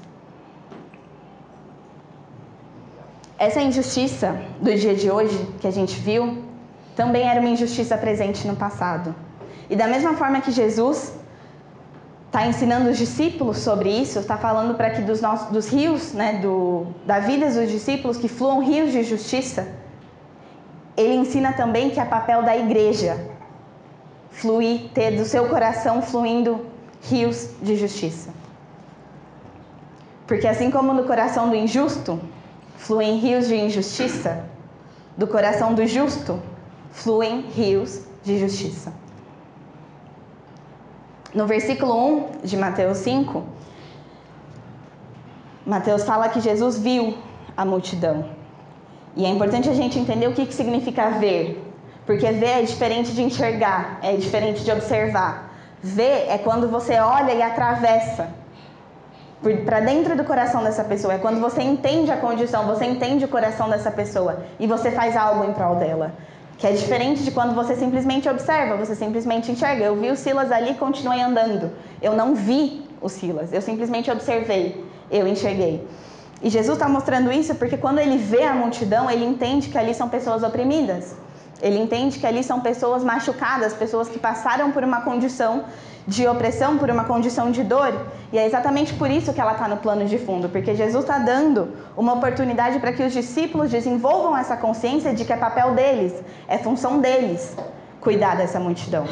[3.36, 6.44] Essa injustiça do dia de hoje que a gente viu
[6.94, 9.12] também era uma injustiça presente no passado.
[9.68, 11.12] E da mesma forma que Jesus
[12.30, 16.34] está ensinando os discípulos sobre isso, está falando para que dos, nossos, dos rios, né,
[16.34, 19.66] do, da vida dos discípulos, que fluam rios de justiça,
[20.96, 23.18] ele ensina também que é papel da igreja
[24.30, 26.66] fluir, ter do seu coração fluindo
[27.02, 28.30] rios de justiça.
[30.24, 32.20] Porque assim como no coração do injusto
[32.76, 34.44] fluem rios de injustiça,
[35.16, 36.40] do coração do justo
[36.92, 38.92] fluem rios de justiça.
[41.34, 43.44] No versículo 1 de Mateus 5,
[45.64, 47.16] Mateus fala que Jesus viu
[47.56, 48.24] a multidão.
[49.16, 51.64] E é importante a gente entender o que, que significa ver.
[52.04, 55.52] Porque ver é diferente de enxergar, é diferente de observar.
[55.82, 58.28] Ver é quando você olha e atravessa
[59.64, 61.14] para dentro do coração dessa pessoa.
[61.14, 65.16] É quando você entende a condição, você entende o coração dessa pessoa e você faz
[65.16, 66.12] algo em prol dela.
[66.60, 69.82] Que é diferente de quando você simplesmente observa, você simplesmente enxerga.
[69.82, 71.72] Eu vi o Silas ali e continuei andando.
[72.02, 75.88] Eu não vi o Silas, eu simplesmente observei, eu enxerguei.
[76.42, 79.94] E Jesus está mostrando isso porque quando ele vê a multidão, ele entende que ali
[79.94, 81.14] são pessoas oprimidas.
[81.62, 85.64] Ele entende que ali são pessoas machucadas, pessoas que passaram por uma condição
[86.06, 87.92] de opressão, por uma condição de dor.
[88.32, 91.18] E é exatamente por isso que ela está no plano de fundo, porque Jesus está
[91.18, 96.14] dando uma oportunidade para que os discípulos desenvolvam essa consciência de que é papel deles,
[96.48, 97.56] é função deles
[98.00, 99.04] cuidar dessa multidão.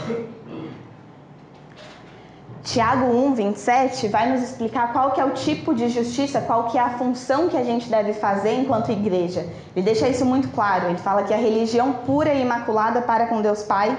[2.62, 6.76] Tiago 1, 27 vai nos explicar qual que é o tipo de justiça, qual que
[6.76, 9.46] é a função que a gente deve fazer enquanto igreja.
[9.74, 10.88] Ele deixa isso muito claro.
[10.88, 13.96] Ele fala que a religião pura e imaculada para com Deus Pai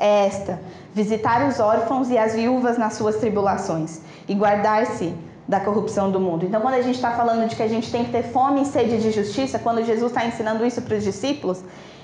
[0.00, 0.58] é esta:
[0.94, 5.14] visitar os órfãos e as viúvas nas suas tribulações e guardar-se
[5.46, 6.46] da corrupção do mundo.
[6.46, 8.64] Então, quando a gente está falando de que a gente tem que ter fome e
[8.64, 11.62] sede de justiça, quando Jesus está ensinando isso para os discípulos,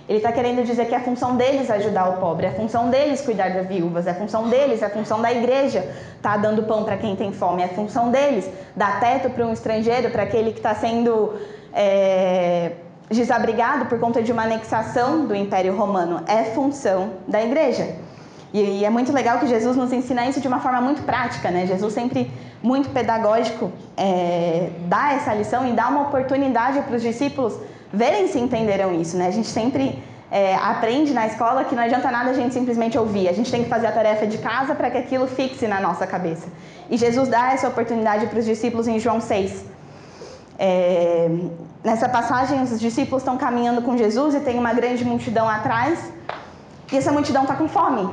[0.09, 2.91] ele está querendo dizer que é a função deles ajudar o pobre, é a função
[2.91, 5.89] deles cuidar das viúvas, é a função deles, é a função da igreja
[6.23, 9.53] tá dando pão para quem tem fome, é a função deles dar teto para um
[9.53, 11.35] estrangeiro, para aquele que está sendo
[11.73, 12.73] é,
[13.11, 17.97] desabrigado por conta de uma anexação do Império Romano, é função da igreja.
[18.53, 21.67] E, é muito legal que Jesus nos ensina isso de uma forma muito prática, né?
[21.67, 22.31] Jesus sempre
[22.63, 27.55] muito pedagógico é, dá essa lição e dá uma oportunidade para os discípulos
[27.93, 29.27] verem se entenderam isso, né?
[29.27, 33.29] A gente sempre é, aprende na escola que não adianta nada a gente simplesmente ouvir,
[33.29, 36.07] a gente tem que fazer a tarefa de casa para que aquilo fixe na nossa
[36.07, 36.49] cabeça.
[36.91, 39.76] E Jesus dá essa oportunidade para os discípulos em João 6.
[40.59, 41.29] É,
[41.85, 46.13] nessa passagem, os discípulos estão caminhando com Jesus e tem uma grande multidão atrás,
[46.91, 48.09] e essa multidão está com fome.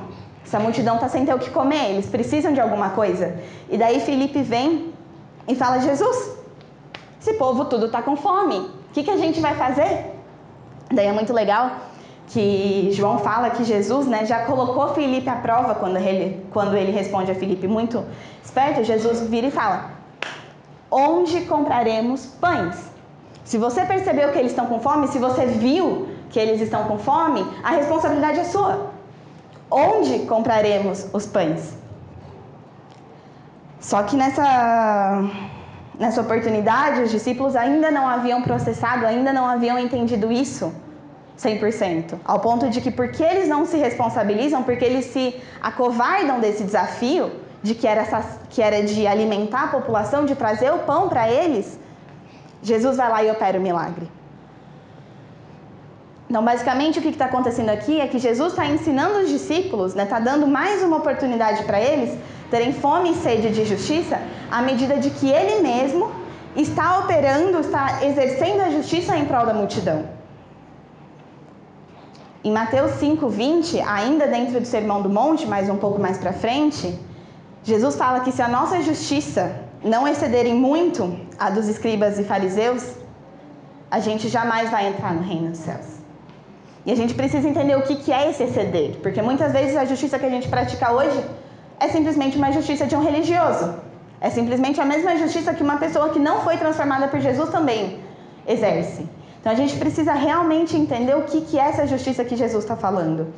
[0.46, 3.36] Essa multidão está sem ter o que comer, eles precisam de alguma coisa.
[3.70, 4.94] E daí Felipe vem
[5.48, 6.38] e fala: Jesus,
[7.20, 10.06] esse povo tudo está com fome o que, que a gente vai fazer?
[10.94, 11.72] Daí é muito legal
[12.28, 16.92] que João fala que Jesus né, já colocou Felipe à prova quando ele, quando ele
[16.92, 18.06] responde a Felipe muito
[18.44, 18.84] esperto.
[18.84, 19.93] Jesus vira e fala:
[20.96, 22.76] Onde compraremos pães?
[23.44, 26.98] Se você percebeu que eles estão com fome, se você viu que eles estão com
[27.00, 28.92] fome, a responsabilidade é sua.
[29.72, 31.76] Onde compraremos os pães?
[33.80, 35.24] Só que nessa
[36.00, 40.74] Nessa oportunidade, os discípulos ainda não haviam processado, ainda não haviam entendido isso
[41.38, 42.16] 100%.
[42.26, 47.32] Ao ponto de que, porque eles não se responsabilizam, porque eles se acovardam desse desafio,
[47.64, 48.06] de que era,
[48.50, 51.80] que era de alimentar a população, de trazer o pão para eles,
[52.62, 54.12] Jesus vai lá e opera o milagre.
[56.30, 60.04] Então, basicamente, o que está acontecendo aqui é que Jesus está ensinando os discípulos, está
[60.04, 62.18] né, tá dando mais uma oportunidade para eles
[62.50, 64.20] terem fome e sede de justiça,
[64.52, 66.12] à medida de que ele mesmo
[66.56, 70.06] está operando, está exercendo a justiça em prol da multidão.
[72.44, 77.00] Em Mateus 5:20, ainda dentro do Sermão do Monte, mas um pouco mais para frente,
[77.64, 82.84] Jesus fala que se a nossa justiça não excederem muito a dos escribas e fariseus,
[83.90, 85.88] a gente jamais vai entrar no reino dos céus.
[86.86, 90.20] E a gente precisa entender o que é esse exceder, porque muitas vezes a justiça
[90.20, 91.24] que a gente pratica hoje
[91.80, 93.76] é simplesmente uma justiça de um religioso.
[94.20, 98.00] É simplesmente a mesma justiça que uma pessoa que não foi transformada por Jesus também
[98.46, 99.08] exerce.
[99.40, 103.34] Então a gente precisa realmente entender o que, é essa justiça que Jesus está falando.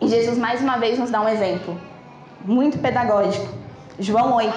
[0.00, 1.76] E Jesus mais uma vez nos dá um exemplo
[2.44, 3.48] muito pedagógico.
[3.98, 4.52] João 8.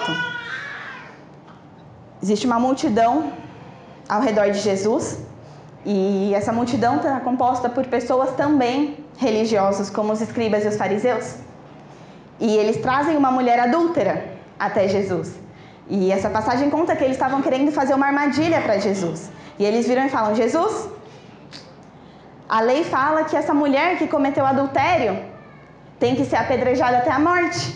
[2.24, 3.34] Existe uma multidão
[4.08, 5.20] ao redor de Jesus
[5.86, 11.36] e essa multidão está composta por pessoas também religiosas, como os escribas e os fariseus.
[12.40, 14.26] E eles trazem uma mulher adúltera
[14.60, 15.36] até Jesus.
[15.88, 19.30] E essa passagem conta que eles estavam querendo fazer uma armadilha para Jesus.
[19.60, 20.90] E eles viram e falam: Jesus,
[22.48, 25.35] A lei fala que essa mulher que cometeu adultério
[26.00, 27.76] tem que ser apedrejada até a morte.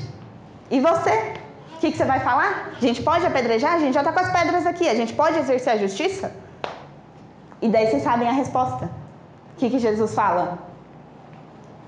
[0.70, 1.34] E você?
[1.76, 2.74] O que, que você vai falar?
[2.78, 3.74] A gente pode apedrejar?
[3.74, 4.88] A gente já está com as pedras aqui.
[4.88, 6.32] A gente pode exercer a justiça?
[7.62, 8.86] E daí vocês sabem a resposta.
[9.54, 10.60] O que, que Jesus fala?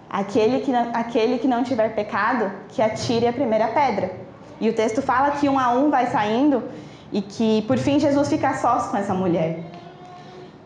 [0.10, 4.12] Aquele que, não, aquele que não tiver pecado, que atire a primeira pedra.
[4.60, 6.64] E o texto fala que um a um vai saindo
[7.12, 9.60] e que por fim Jesus fica sós com essa mulher.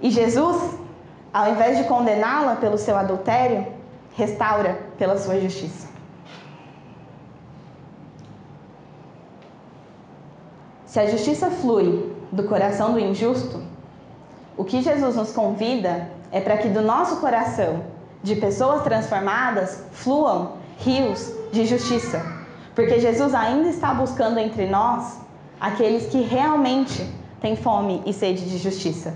[0.01, 0.77] E Jesus,
[1.33, 3.65] ao invés de condená-la pelo seu adultério,
[4.15, 5.87] restaura pela sua justiça.
[10.85, 13.61] Se a justiça flui do coração do injusto,
[14.55, 17.83] o que Jesus nos convida é para que do nosso coração,
[18.23, 22.25] de pessoas transformadas, fluam rios de justiça.
[22.73, 25.19] Porque Jesus ainda está buscando entre nós
[25.59, 27.05] aqueles que realmente
[27.41, 29.13] têm fome e sede de justiça.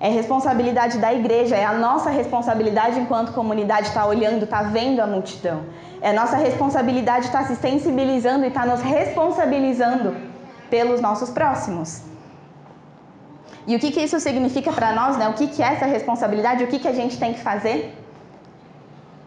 [0.00, 4.70] É responsabilidade da igreja, é a nossa responsabilidade enquanto comunidade estar tá olhando, estar tá
[4.70, 5.64] vendo a multidão.
[6.00, 10.16] É nossa responsabilidade estar tá se sensibilizando e estar nos responsabilizando
[10.70, 12.02] pelos nossos próximos.
[13.66, 15.28] E o que, que isso significa para nós, né?
[15.28, 16.64] O que, que é essa responsabilidade?
[16.64, 17.94] O que, que a gente tem que fazer?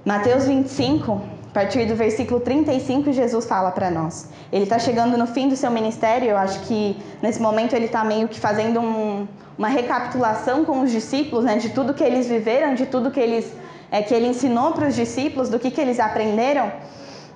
[0.03, 1.21] Mateus 25,
[1.53, 4.27] a partir do versículo 35, Jesus fala para nós.
[4.51, 8.03] Ele está chegando no fim do seu ministério, eu acho que nesse momento ele está
[8.03, 12.73] meio que fazendo um, uma recapitulação com os discípulos, né, de tudo que eles viveram,
[12.73, 13.53] de tudo que, eles,
[13.91, 16.71] é, que ele ensinou para os discípulos, do que, que eles aprenderam.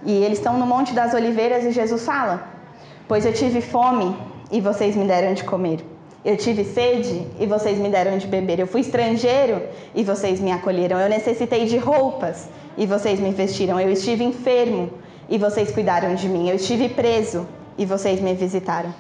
[0.04, 2.42] E eles estão no Monte das Oliveiras e Jesus fala:
[3.08, 4.18] Pois eu tive fome
[4.52, 5.86] e vocês me deram de comer.
[6.30, 8.60] Eu tive sede e vocês me deram de beber.
[8.60, 9.62] Eu fui estrangeiro
[9.96, 11.00] e vocês me acolheram.
[11.00, 13.80] Eu necessitei de roupas e vocês me vestiram.
[13.80, 14.90] Eu estive enfermo
[15.30, 16.50] e vocês cuidaram de mim.
[16.50, 18.94] Eu estive preso e vocês me visitaram.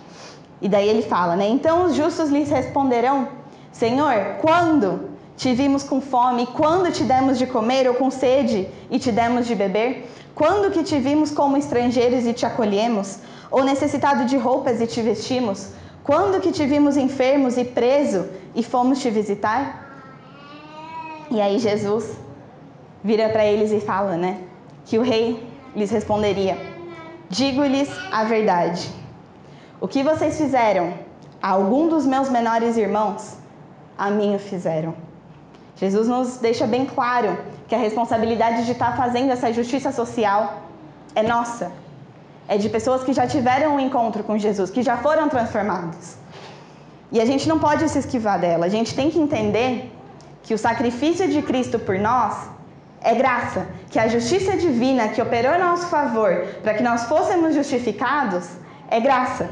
[0.61, 1.49] E daí ele fala, né?
[1.49, 3.27] Então os justos lhes responderão:
[3.73, 8.97] Senhor, quando te vimos com fome, quando te demos de comer ou com sede e
[8.97, 10.09] te demos de beber?
[10.33, 13.19] Quando que te vimos como estrangeiros e te acolhemos,
[13.51, 15.75] ou necessitado de roupas e te vestimos?
[16.07, 19.61] Quando que te vimos enfermos e preso e fomos te visitar?
[21.29, 22.17] E aí Jesus
[23.03, 24.41] vira para eles e fala, né?
[24.85, 26.57] Que o rei lhes responderia:
[27.29, 28.89] Digo-lhes a verdade.
[29.81, 30.93] O que vocês fizeram
[31.41, 33.35] a algum dos meus menores irmãos,
[33.97, 34.95] a mim o fizeram.
[35.75, 40.61] Jesus nos deixa bem claro que a responsabilidade de estar fazendo essa justiça social
[41.13, 41.69] é nossa.
[42.47, 46.17] É de pessoas que já tiveram um encontro com Jesus, que já foram transformadas.
[47.11, 48.65] E a gente não pode se esquivar dela.
[48.65, 49.91] A gente tem que entender
[50.43, 52.49] que o sacrifício de Cristo por nós
[53.01, 57.53] é graça, que a justiça divina que operou em nosso favor para que nós fôssemos
[57.53, 58.49] justificados
[58.89, 59.49] é graça.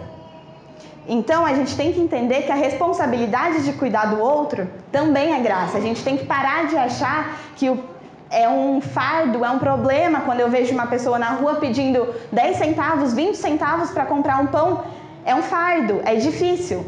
[1.07, 5.39] Então a gente tem que entender que a responsabilidade de cuidar do outro também é
[5.39, 5.77] graça.
[5.77, 7.83] A gente tem que parar de achar que o,
[8.29, 12.57] é um fardo, é um problema quando eu vejo uma pessoa na rua pedindo 10
[12.57, 14.83] centavos, 20 centavos para comprar um pão.
[15.25, 16.85] É um fardo, é difícil.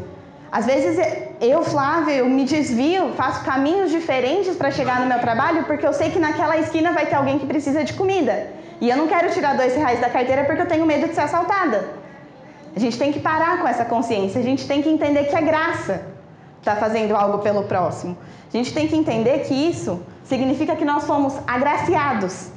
[0.50, 0.98] Às vezes
[1.40, 5.92] eu, Flávia, eu me desvio, faço caminhos diferentes para chegar no meu trabalho porque eu
[5.92, 8.50] sei que naquela esquina vai ter alguém que precisa de comida.
[8.80, 11.22] E eu não quero tirar dois reais da carteira porque eu tenho medo de ser
[11.22, 11.88] assaltada.
[12.74, 15.42] A gente tem que parar com essa consciência, a gente tem que entender que é
[15.42, 16.02] graça
[16.60, 18.16] estar tá fazendo algo pelo próximo.
[18.52, 22.50] A gente tem que entender que isso significa que nós fomos agraciados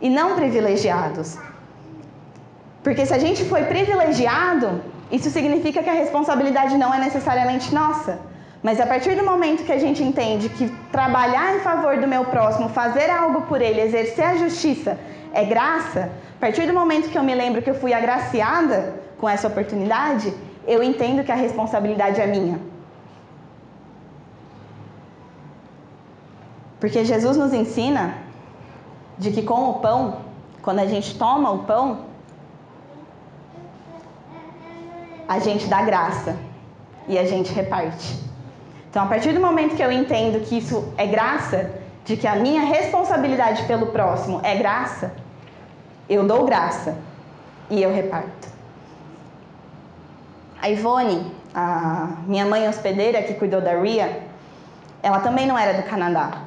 [0.00, 1.36] e não privilegiados.
[2.84, 8.18] Porque se a gente foi privilegiado, isso significa que a responsabilidade não é necessariamente nossa.
[8.62, 12.24] Mas a partir do momento que a gente entende que trabalhar em favor do meu
[12.24, 14.96] próximo, fazer algo por ele, exercer a justiça
[15.32, 19.28] é graça, a partir do momento que eu me lembro que eu fui agraciada com
[19.28, 20.32] essa oportunidade,
[20.66, 22.75] eu entendo que a responsabilidade é minha.
[26.80, 28.18] Porque Jesus nos ensina
[29.18, 30.18] de que com o pão,
[30.62, 32.00] quando a gente toma o pão,
[35.28, 36.36] a gente dá graça
[37.08, 38.24] e a gente reparte.
[38.90, 41.70] Então, a partir do momento que eu entendo que isso é graça,
[42.04, 45.12] de que a minha responsabilidade pelo próximo é graça,
[46.08, 46.96] eu dou graça
[47.68, 48.48] e eu reparto.
[50.62, 54.22] A Ivone, a minha mãe hospedeira que cuidou da Ria,
[55.02, 56.42] ela também não era do Canadá.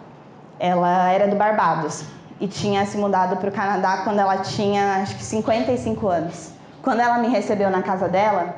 [0.59, 2.03] Ela era do Barbados
[2.39, 6.51] e tinha se mudado para o Canadá quando ela tinha acho que 55 anos.
[6.81, 8.55] Quando ela me recebeu na casa dela,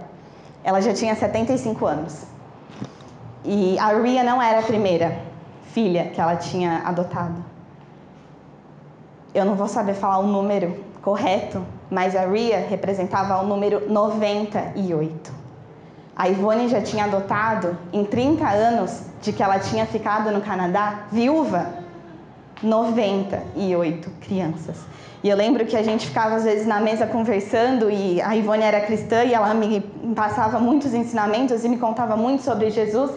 [0.63, 2.23] ela já tinha 75 anos.
[3.43, 5.17] E a Ria não era a primeira
[5.73, 7.43] filha que ela tinha adotado.
[9.33, 15.33] Eu não vou saber falar o número correto, mas a Ria representava o número 98.
[16.15, 21.05] A Ivone já tinha adotado em 30 anos de que ela tinha ficado no Canadá,
[21.11, 21.80] viúva.
[22.63, 24.77] 98 crianças.
[25.23, 28.63] E eu lembro que a gente ficava às vezes na mesa conversando e a Ivone
[28.63, 29.81] era cristã e ela me
[30.15, 33.11] passava muitos ensinamentos e me contava muito sobre Jesus.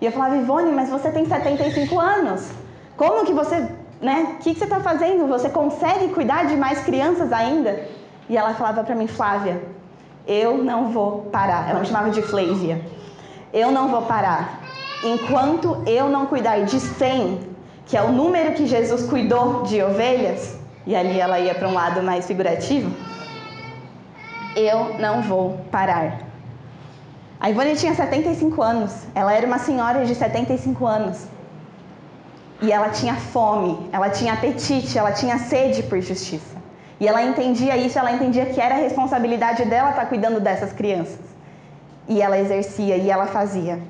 [0.00, 2.48] E eu falava, Ivone, mas você tem 75 anos.
[2.96, 3.66] Como que você,
[4.00, 4.34] né?
[4.34, 5.26] O que, que você está fazendo?
[5.26, 7.84] Você consegue cuidar de mais crianças ainda?
[8.28, 9.60] E ela falava para mim, Flávia,
[10.26, 11.68] eu não vou parar.
[11.68, 12.80] Ela me chamava de Flávia.
[13.52, 14.60] Eu não vou parar.
[15.02, 17.40] Enquanto eu não cuidar de 100,
[17.90, 21.74] que é o número que Jesus cuidou de ovelhas, e ali ela ia para um
[21.74, 22.88] lado mais figurativo,
[24.54, 26.20] eu não vou parar.
[27.40, 31.26] A Ivone tinha 75 anos, ela era uma senhora de 75 anos.
[32.62, 36.56] E ela tinha fome, ela tinha apetite, ela tinha sede por justiça.
[37.00, 41.18] E ela entendia isso, ela entendia que era a responsabilidade dela estar cuidando dessas crianças.
[42.06, 43.80] E ela exercia e ela fazia.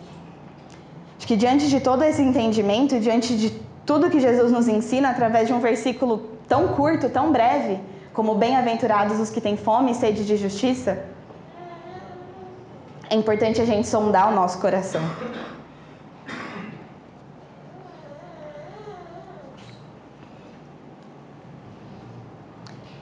[1.19, 3.51] Acho que diante de todo esse entendimento, diante de
[3.87, 7.81] tudo que Jesus nos ensina através de um versículo tão curto, tão breve,
[8.13, 10.99] como bem-aventurados os que têm fome e sede de justiça,
[13.09, 15.03] é importante a gente sondar o nosso coração.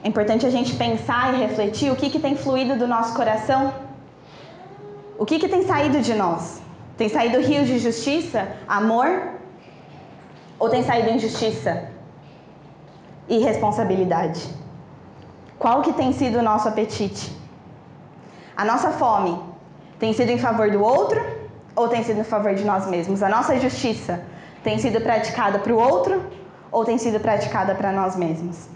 [0.03, 3.73] É importante a gente pensar e refletir o que, que tem fluído do nosso coração,
[5.17, 6.61] o que, que tem saído de nós.
[6.97, 9.38] Tem saído rios de justiça, amor,
[10.59, 11.89] ou tem saído injustiça,
[13.27, 14.47] irresponsabilidade?
[15.57, 17.35] Qual que tem sido o nosso apetite?
[18.55, 19.41] A nossa fome
[19.97, 21.21] tem sido em favor do outro
[21.75, 23.23] ou tem sido em favor de nós mesmos?
[23.23, 24.21] A nossa justiça
[24.63, 26.21] tem sido praticada para o outro
[26.71, 28.67] ou tem sido praticada para nós mesmos?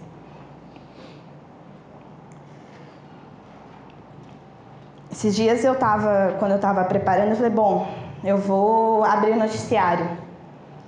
[5.10, 7.86] Esses dias eu estava, quando eu estava preparando, eu falei, bom,
[8.24, 10.23] eu vou abrir o noticiário.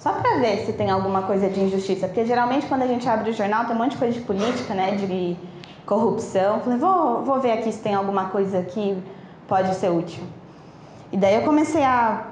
[0.07, 2.07] Só para ver se tem alguma coisa de injustiça.
[2.07, 4.73] Porque geralmente quando a gente abre o jornal tem um monte de coisa de política,
[4.73, 4.93] né?
[4.93, 5.37] De
[5.85, 6.61] corrupção.
[6.61, 8.97] Falei, vou, vou ver aqui se tem alguma coisa que
[9.49, 10.23] pode ser útil.
[11.11, 12.25] E daí eu comecei a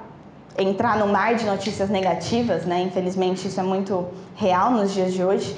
[0.57, 2.81] entrar no mar de notícias negativas, né?
[2.81, 4.07] Infelizmente isso é muito
[4.37, 5.53] real nos dias de hoje.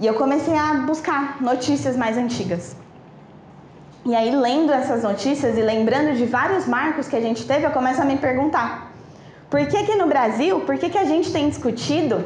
[0.00, 2.74] E eu comecei a buscar notícias mais antigas.
[4.04, 7.70] E aí, lendo essas notícias e lembrando de vários marcos que a gente teve, eu
[7.70, 8.95] começo a me perguntar:
[9.50, 12.24] por que, que no Brasil, por que, que a gente tem discutido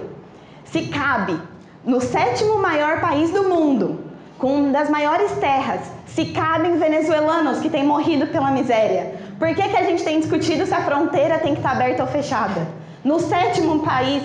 [0.64, 1.38] se cabe
[1.84, 4.00] no sétimo maior país do mundo,
[4.38, 9.14] com uma das maiores terras, se cabem venezuelanos que têm morrido pela miséria?
[9.38, 12.08] Por que, que a gente tem discutido se a fronteira tem que estar aberta ou
[12.08, 12.66] fechada?
[13.02, 14.22] No sétimo país,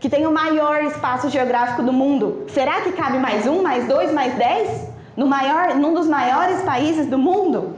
[0.00, 4.12] que tem o maior espaço geográfico do mundo, será que cabe mais um, mais dois,
[4.12, 4.92] mais dez?
[5.16, 7.76] no maior, num dos maiores países do mundo?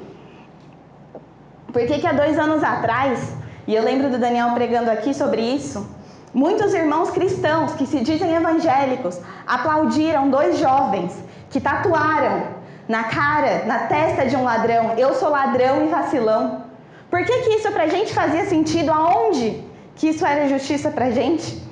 [1.73, 3.37] Por que, que há dois anos atrás,
[3.67, 5.89] e eu lembro do Daniel pregando aqui sobre isso,
[6.33, 11.17] muitos irmãos cristãos que se dizem evangélicos aplaudiram dois jovens
[11.51, 12.43] que tatuaram
[12.89, 16.65] na cara, na testa de um ladrão, eu sou ladrão e vacilão.
[17.11, 18.91] Por que, que isso pra gente fazia sentido?
[18.91, 19.63] Aonde
[19.97, 21.63] que isso era justiça pra gente?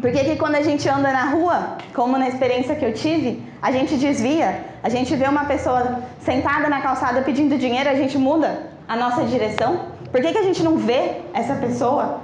[0.00, 3.42] Por que, que quando a gente anda na rua, como na experiência que eu tive,
[3.60, 8.16] a gente desvia, a gente vê uma pessoa sentada na calçada pedindo dinheiro, a gente
[8.16, 9.95] muda a nossa direção?
[10.16, 12.20] Por que, que a gente não vê essa pessoa?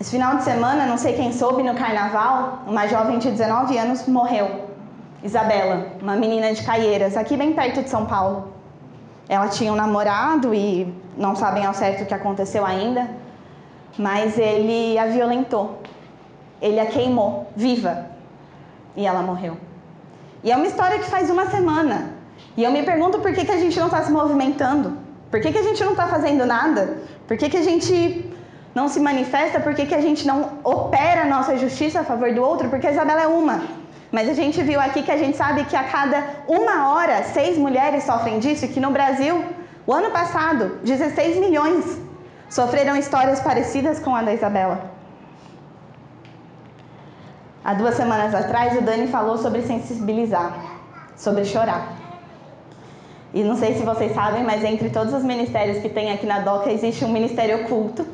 [0.00, 4.08] Esse final de semana, não sei quem soube, no carnaval, uma jovem de 19 anos
[4.08, 4.48] morreu.
[5.22, 8.52] Isabela, uma menina de Caieiras, aqui bem perto de São Paulo.
[9.28, 13.08] Ela tinha um namorado e não sabem ao certo o que aconteceu ainda,
[13.96, 15.80] mas ele a violentou.
[16.60, 18.06] Ele a queimou viva
[18.96, 19.56] e ela morreu.
[20.42, 22.14] E é uma história que faz uma semana.
[22.56, 24.99] E eu me pergunto por que, que a gente não está se movimentando?
[25.30, 26.98] Por que, que a gente não está fazendo nada?
[27.26, 27.94] Por que, que a gente
[28.74, 29.60] não se manifesta?
[29.60, 32.68] Por que, que a gente não opera a nossa justiça a favor do outro?
[32.68, 33.62] Porque a Isabela é uma.
[34.10, 37.56] Mas a gente viu aqui que a gente sabe que a cada uma hora, seis
[37.56, 39.44] mulheres sofrem disso, e que no Brasil,
[39.86, 41.84] o ano passado, 16 milhões
[42.48, 44.90] sofreram histórias parecidas com a da Isabela.
[47.64, 50.52] Há duas semanas atrás, o Dani falou sobre sensibilizar,
[51.16, 51.99] sobre chorar.
[53.32, 56.40] E não sei se vocês sabem, mas entre todos os ministérios que tem aqui na
[56.40, 58.04] DOCA existe um ministério oculto,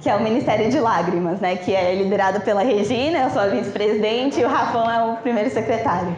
[0.00, 1.56] que é o Ministério de Lágrimas, né?
[1.56, 5.48] Que é liderado pela Regina, eu sou a vice-presidente e o Rafão é o primeiro
[5.50, 6.14] secretário.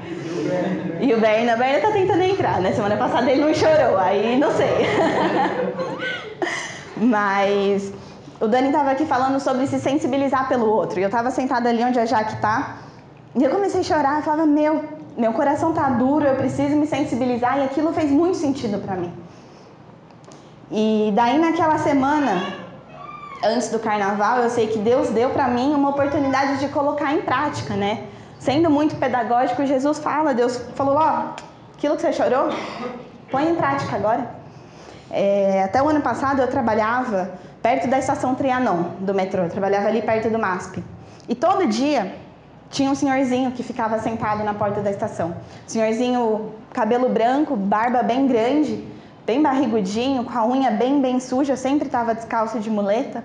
[1.00, 2.72] E o Berna, o Berna tá tentando entrar, né?
[2.72, 4.86] Semana passada ele não chorou, aí não sei.
[6.96, 7.92] mas
[8.40, 10.98] o Dani estava aqui falando sobre se sensibilizar pelo outro.
[10.98, 12.76] E eu estava sentada ali onde a Jaque está.
[13.34, 14.16] E eu comecei a chorar.
[14.16, 14.82] Eu falava, meu,
[15.16, 17.58] meu coração tá duro, eu preciso me sensibilizar.
[17.58, 19.12] E aquilo fez muito sentido para mim.
[20.70, 22.42] E daí naquela semana,
[23.44, 27.22] antes do carnaval, eu sei que Deus deu para mim uma oportunidade de colocar em
[27.22, 28.04] prática, né?
[28.38, 31.34] Sendo muito pedagógico, Jesus fala, Deus falou, ó,
[31.76, 32.50] aquilo que você chorou,
[33.30, 34.28] põe em prática agora.
[35.10, 37.30] É, até o ano passado eu trabalhava
[37.62, 40.82] perto da estação Trianon do metrô, eu trabalhava ali perto do MASP.
[41.28, 42.14] E todo dia
[42.74, 45.28] tinha um senhorzinho que ficava sentado na porta da estação.
[45.64, 48.84] Senhorzinho, cabelo branco, barba bem grande,
[49.24, 53.22] bem barrigudinho, com a unha bem, bem suja, sempre estava descalço de muleta.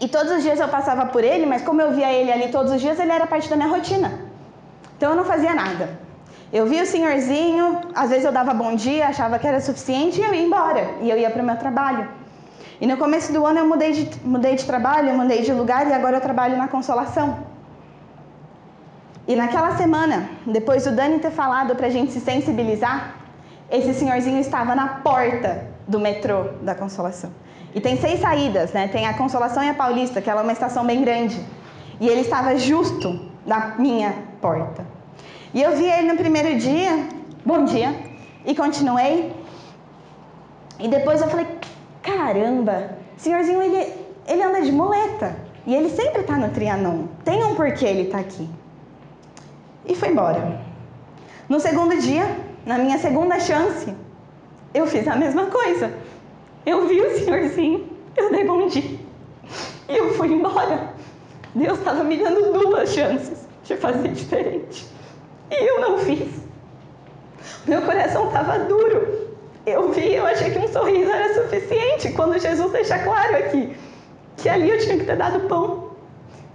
[0.00, 2.72] E todos os dias eu passava por ele, mas como eu via ele ali todos
[2.72, 4.10] os dias, ele era parte da minha rotina.
[4.96, 5.90] Então eu não fazia nada.
[6.50, 10.24] Eu via o senhorzinho, às vezes eu dava bom dia, achava que era suficiente e
[10.24, 10.94] eu ia embora.
[11.02, 12.08] E eu ia para o meu trabalho.
[12.80, 15.92] E no começo do ano eu mudei de, mudei de trabalho, mudei de lugar e
[15.92, 17.49] agora eu trabalho na Consolação.
[19.30, 23.14] E naquela semana, depois do Dani ter falado para a gente se sensibilizar,
[23.70, 27.30] esse senhorzinho estava na porta do metrô da Consolação.
[27.72, 28.88] E tem seis saídas, né?
[28.88, 31.40] Tem a Consolação e a Paulista, que ela é uma estação bem grande.
[32.00, 34.84] E ele estava justo na minha porta.
[35.54, 37.06] E eu vi ele no primeiro dia,
[37.46, 37.94] bom dia,
[38.44, 39.32] e continuei.
[40.80, 41.46] E depois eu falei,
[42.02, 43.94] caramba, senhorzinho, ele,
[44.26, 45.36] ele anda de muleta.
[45.68, 47.04] E ele sempre está no Trianon.
[47.24, 48.50] Tem um porquê ele está aqui
[49.86, 50.60] e foi embora.
[51.48, 53.94] No segundo dia, na minha segunda chance,
[54.72, 55.92] eu fiz a mesma coisa.
[56.64, 58.98] Eu vi o senhorzinho, eu dei bom dia
[59.88, 60.94] e eu fui embora.
[61.54, 64.86] Deus estava me dando duas chances de fazer diferente
[65.50, 66.28] e eu não fiz.
[67.66, 69.30] Meu coração estava duro.
[69.66, 73.76] Eu vi, eu achei que um sorriso era suficiente quando Jesus deixa claro aqui
[74.36, 75.90] que ali eu tinha que ter dado pão,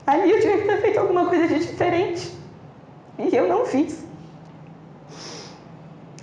[0.07, 2.31] ali eu tinha que ter feito alguma coisa de diferente.
[3.17, 4.03] E eu não fiz.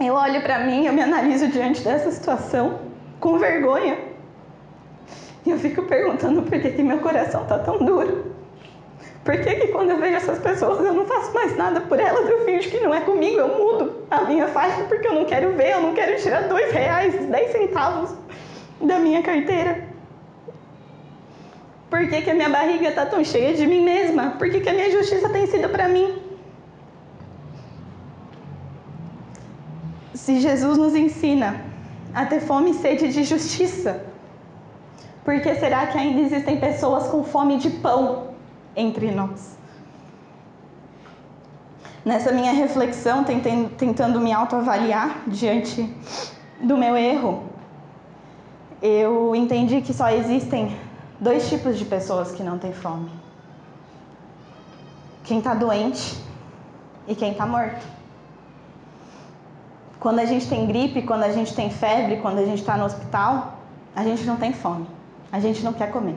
[0.00, 2.80] Eu olho para mim, eu me analiso diante dessa situação
[3.20, 3.98] com vergonha.
[5.44, 8.32] E eu fico perguntando por que, que meu coração está tão duro.
[9.24, 12.28] Por que, que quando eu vejo essas pessoas eu não faço mais nada por elas,
[12.28, 15.52] eu finjo que não é comigo, eu mudo a minha faixa porque eu não quero
[15.52, 18.10] ver, eu não quero tirar dois reais, dez centavos
[18.80, 19.84] da minha carteira.
[21.88, 24.30] Por que, que a minha barriga está tão cheia de mim mesma?
[24.38, 26.21] Por que, que a minha justiça tem sido para mim?
[30.22, 31.60] Se Jesus nos ensina
[32.14, 34.04] a ter fome e sede de justiça,
[35.24, 38.28] por que será que ainda existem pessoas com fome de pão
[38.76, 39.58] entre nós?
[42.04, 45.92] Nessa minha reflexão, tentando me autoavaliar diante
[46.60, 47.42] do meu erro,
[48.80, 50.76] eu entendi que só existem
[51.18, 53.10] dois tipos de pessoas que não têm fome:
[55.24, 56.16] quem está doente
[57.08, 58.01] e quem está morto.
[60.02, 62.84] Quando a gente tem gripe, quando a gente tem febre, quando a gente está no
[62.84, 63.58] hospital,
[63.94, 64.84] a gente não tem fome.
[65.30, 66.16] A gente não quer comer.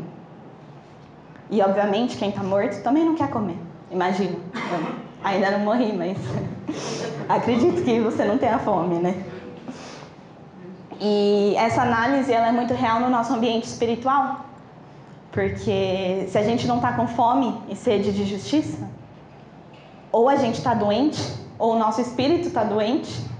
[1.51, 3.59] E obviamente quem está morto também não quer comer.
[3.91, 4.37] Imagina.
[5.23, 6.17] Ainda não morri, mas
[7.29, 9.23] acredito que você não tenha fome, né?
[10.99, 14.47] E essa análise ela é muito real no nosso ambiente espiritual.
[15.31, 18.89] Porque se a gente não está com fome e sede de justiça,
[20.11, 21.21] ou a gente está doente,
[21.59, 23.34] ou o nosso espírito está doente,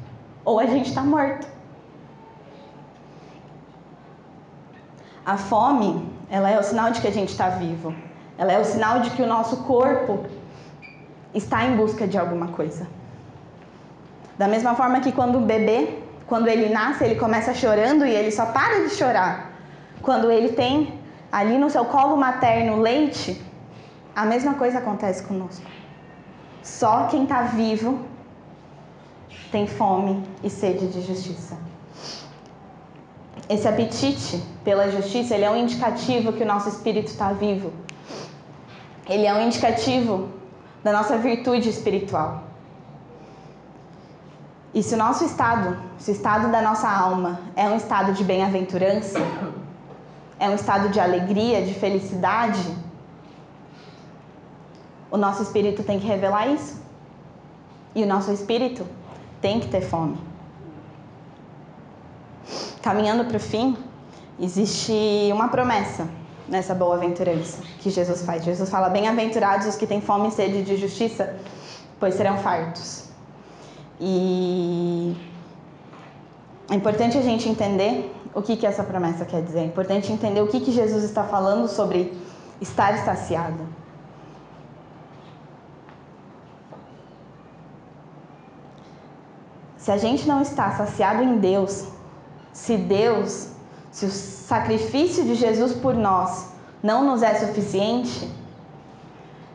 [0.46, 1.48] ou a gente está morto.
[5.26, 7.94] A fome, ela é o sinal de que a gente está vivo.
[8.38, 10.26] Ela é o sinal de que o nosso corpo
[11.34, 12.88] está em busca de alguma coisa.
[14.38, 18.32] Da mesma forma que quando o bebê, quando ele nasce, ele começa chorando e ele
[18.32, 19.52] só para de chorar
[20.02, 21.00] quando ele tem
[21.32, 23.42] ali no seu colo materno leite,
[24.16, 25.66] a mesma coisa acontece conosco.
[26.62, 28.00] Só quem está vivo
[29.52, 31.58] tem fome e sede de justiça.
[33.48, 37.72] Esse apetite pela justiça, ele é um indicativo que o nosso espírito está vivo.
[39.08, 40.30] Ele é um indicativo
[40.84, 42.44] da nossa virtude espiritual.
[44.74, 48.24] E se o nosso estado, se o estado da nossa alma é um estado de
[48.24, 49.20] bem-aventurança,
[50.40, 52.76] é um estado de alegria, de felicidade,
[55.10, 56.82] o nosso espírito tem que revelar isso.
[57.96, 58.86] E o nosso espírito
[59.46, 60.18] tem que ter fome.
[62.82, 63.78] Caminhando para o fim,
[64.40, 66.08] existe uma promessa
[66.50, 68.44] nessa boa-aventurança que Jesus faz.
[68.44, 71.36] Jesus fala: Bem-aventurados os que têm fome e sede de justiça,
[72.00, 73.04] pois serão fartos.
[74.02, 75.16] E
[76.72, 79.60] é importante a gente entender o que, que essa promessa quer dizer.
[79.60, 82.20] É importante entender o que, que Jesus está falando sobre
[82.60, 83.64] estar saciado.
[89.86, 91.86] Se a gente não está saciado em Deus,
[92.52, 93.50] se Deus
[93.92, 96.48] se o sacrifício de Jesus por nós
[96.82, 98.28] não nos é suficiente,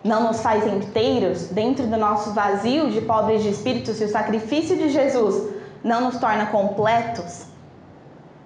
[0.04, 4.76] não nos faz inteiros dentro do nosso vazio de pobres de espírito, se o sacrifício
[4.76, 5.52] de Jesus
[5.82, 7.46] não nos torna completos,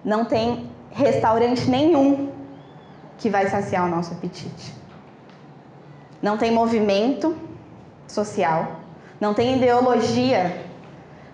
[0.02, 2.32] não tem restaurante nenhum
[3.18, 4.72] que vai saciar o nosso apetite.
[6.22, 7.36] Não tem movimento
[8.08, 8.80] social,
[9.20, 10.64] não tem ideologia,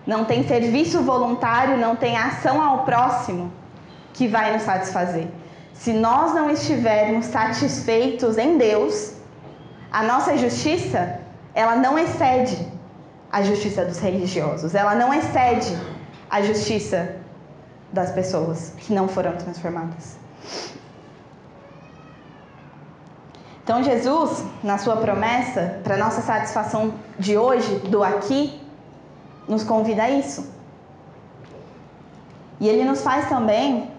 [0.05, 3.51] não tem serviço voluntário, não tem ação ao próximo
[4.13, 5.27] que vai nos satisfazer.
[5.73, 9.13] Se nós não estivermos satisfeitos em Deus,
[9.91, 11.19] a nossa justiça,
[11.53, 12.67] ela não excede
[13.31, 15.77] a justiça dos religiosos, ela não excede
[16.29, 17.15] a justiça
[17.91, 20.17] das pessoas que não foram transformadas.
[23.63, 28.60] Então, Jesus, na sua promessa, para nossa satisfação de hoje, do aqui,
[29.47, 30.49] nos convida a isso.
[32.59, 33.89] E ele nos faz também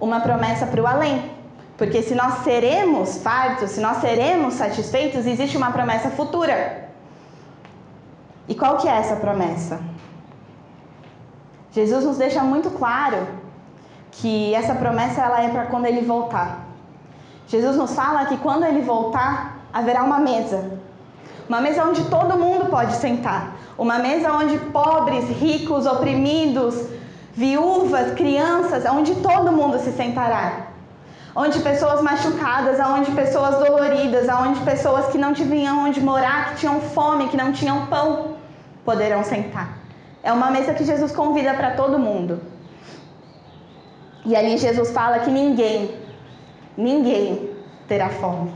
[0.00, 1.30] uma promessa para o além.
[1.76, 6.88] Porque se nós seremos fartos, se nós seremos satisfeitos, existe uma promessa futura.
[8.48, 9.80] E qual que é essa promessa?
[11.72, 13.26] Jesus nos deixa muito claro
[14.10, 16.66] que essa promessa ela é para quando ele voltar.
[17.46, 20.78] Jesus nos fala que quando ele voltar, haverá uma mesa.
[21.52, 23.54] Uma mesa onde todo mundo pode sentar.
[23.76, 26.74] Uma mesa onde pobres, ricos, oprimidos,
[27.34, 30.68] viúvas, crianças, onde todo mundo se sentará.
[31.36, 36.80] Onde pessoas machucadas, onde pessoas doloridas, onde pessoas que não tinham onde morar, que tinham
[36.80, 38.36] fome, que não tinham pão,
[38.82, 39.76] poderão sentar.
[40.22, 42.40] É uma mesa que Jesus convida para todo mundo.
[44.24, 45.98] E ali Jesus fala que ninguém,
[46.78, 47.50] ninguém
[47.86, 48.50] terá fome.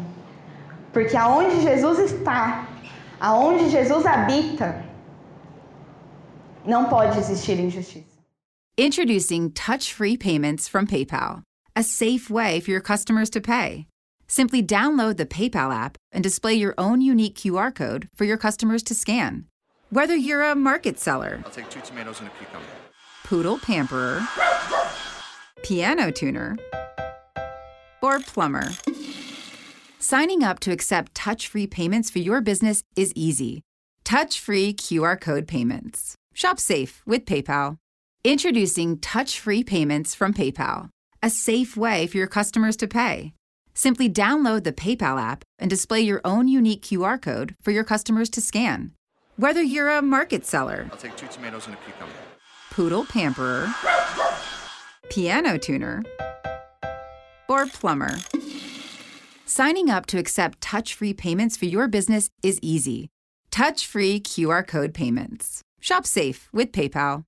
[0.95, 2.66] Porque aonde Jesus está,
[3.21, 4.85] aonde Jesus habita,
[6.65, 8.17] não pode existir injustiça.
[8.77, 11.43] Introducing touch free payments from PayPal,
[11.75, 13.87] a safe way for your customers to pay.
[14.29, 18.83] Simply download the PayPal app and display your own unique QR code for your customers
[18.83, 19.47] to scan.
[19.91, 22.67] Whether you're a market seller, I'll take two tomatoes and a cucumber.
[23.25, 24.21] poodle pamperer,
[25.65, 26.57] piano tuner,
[28.03, 28.69] or plumber,
[30.07, 33.63] signing up to accept touch free payments for your business is easy.
[34.05, 36.15] Touch free QR code payments.
[36.33, 37.77] Shop safe with PayPal.
[38.23, 40.91] Introducing touch free payments from PayPal,
[41.25, 43.33] a safe way for your customers to pay.
[43.75, 48.31] Simply download the PayPal app and display your own unique QR code for your customers
[48.31, 48.93] to scan.
[49.35, 52.13] Whether you're a market seller, I'll take two tomatoes and a cucumber.
[52.71, 53.75] poodle pamperer,
[55.11, 56.05] piano tuner,
[57.49, 58.17] or plumber.
[59.57, 63.09] Signing up to accept touch free payments for your business is easy.
[63.51, 65.63] Touch free QR code payments.
[65.81, 67.23] Shop safe with PayPal.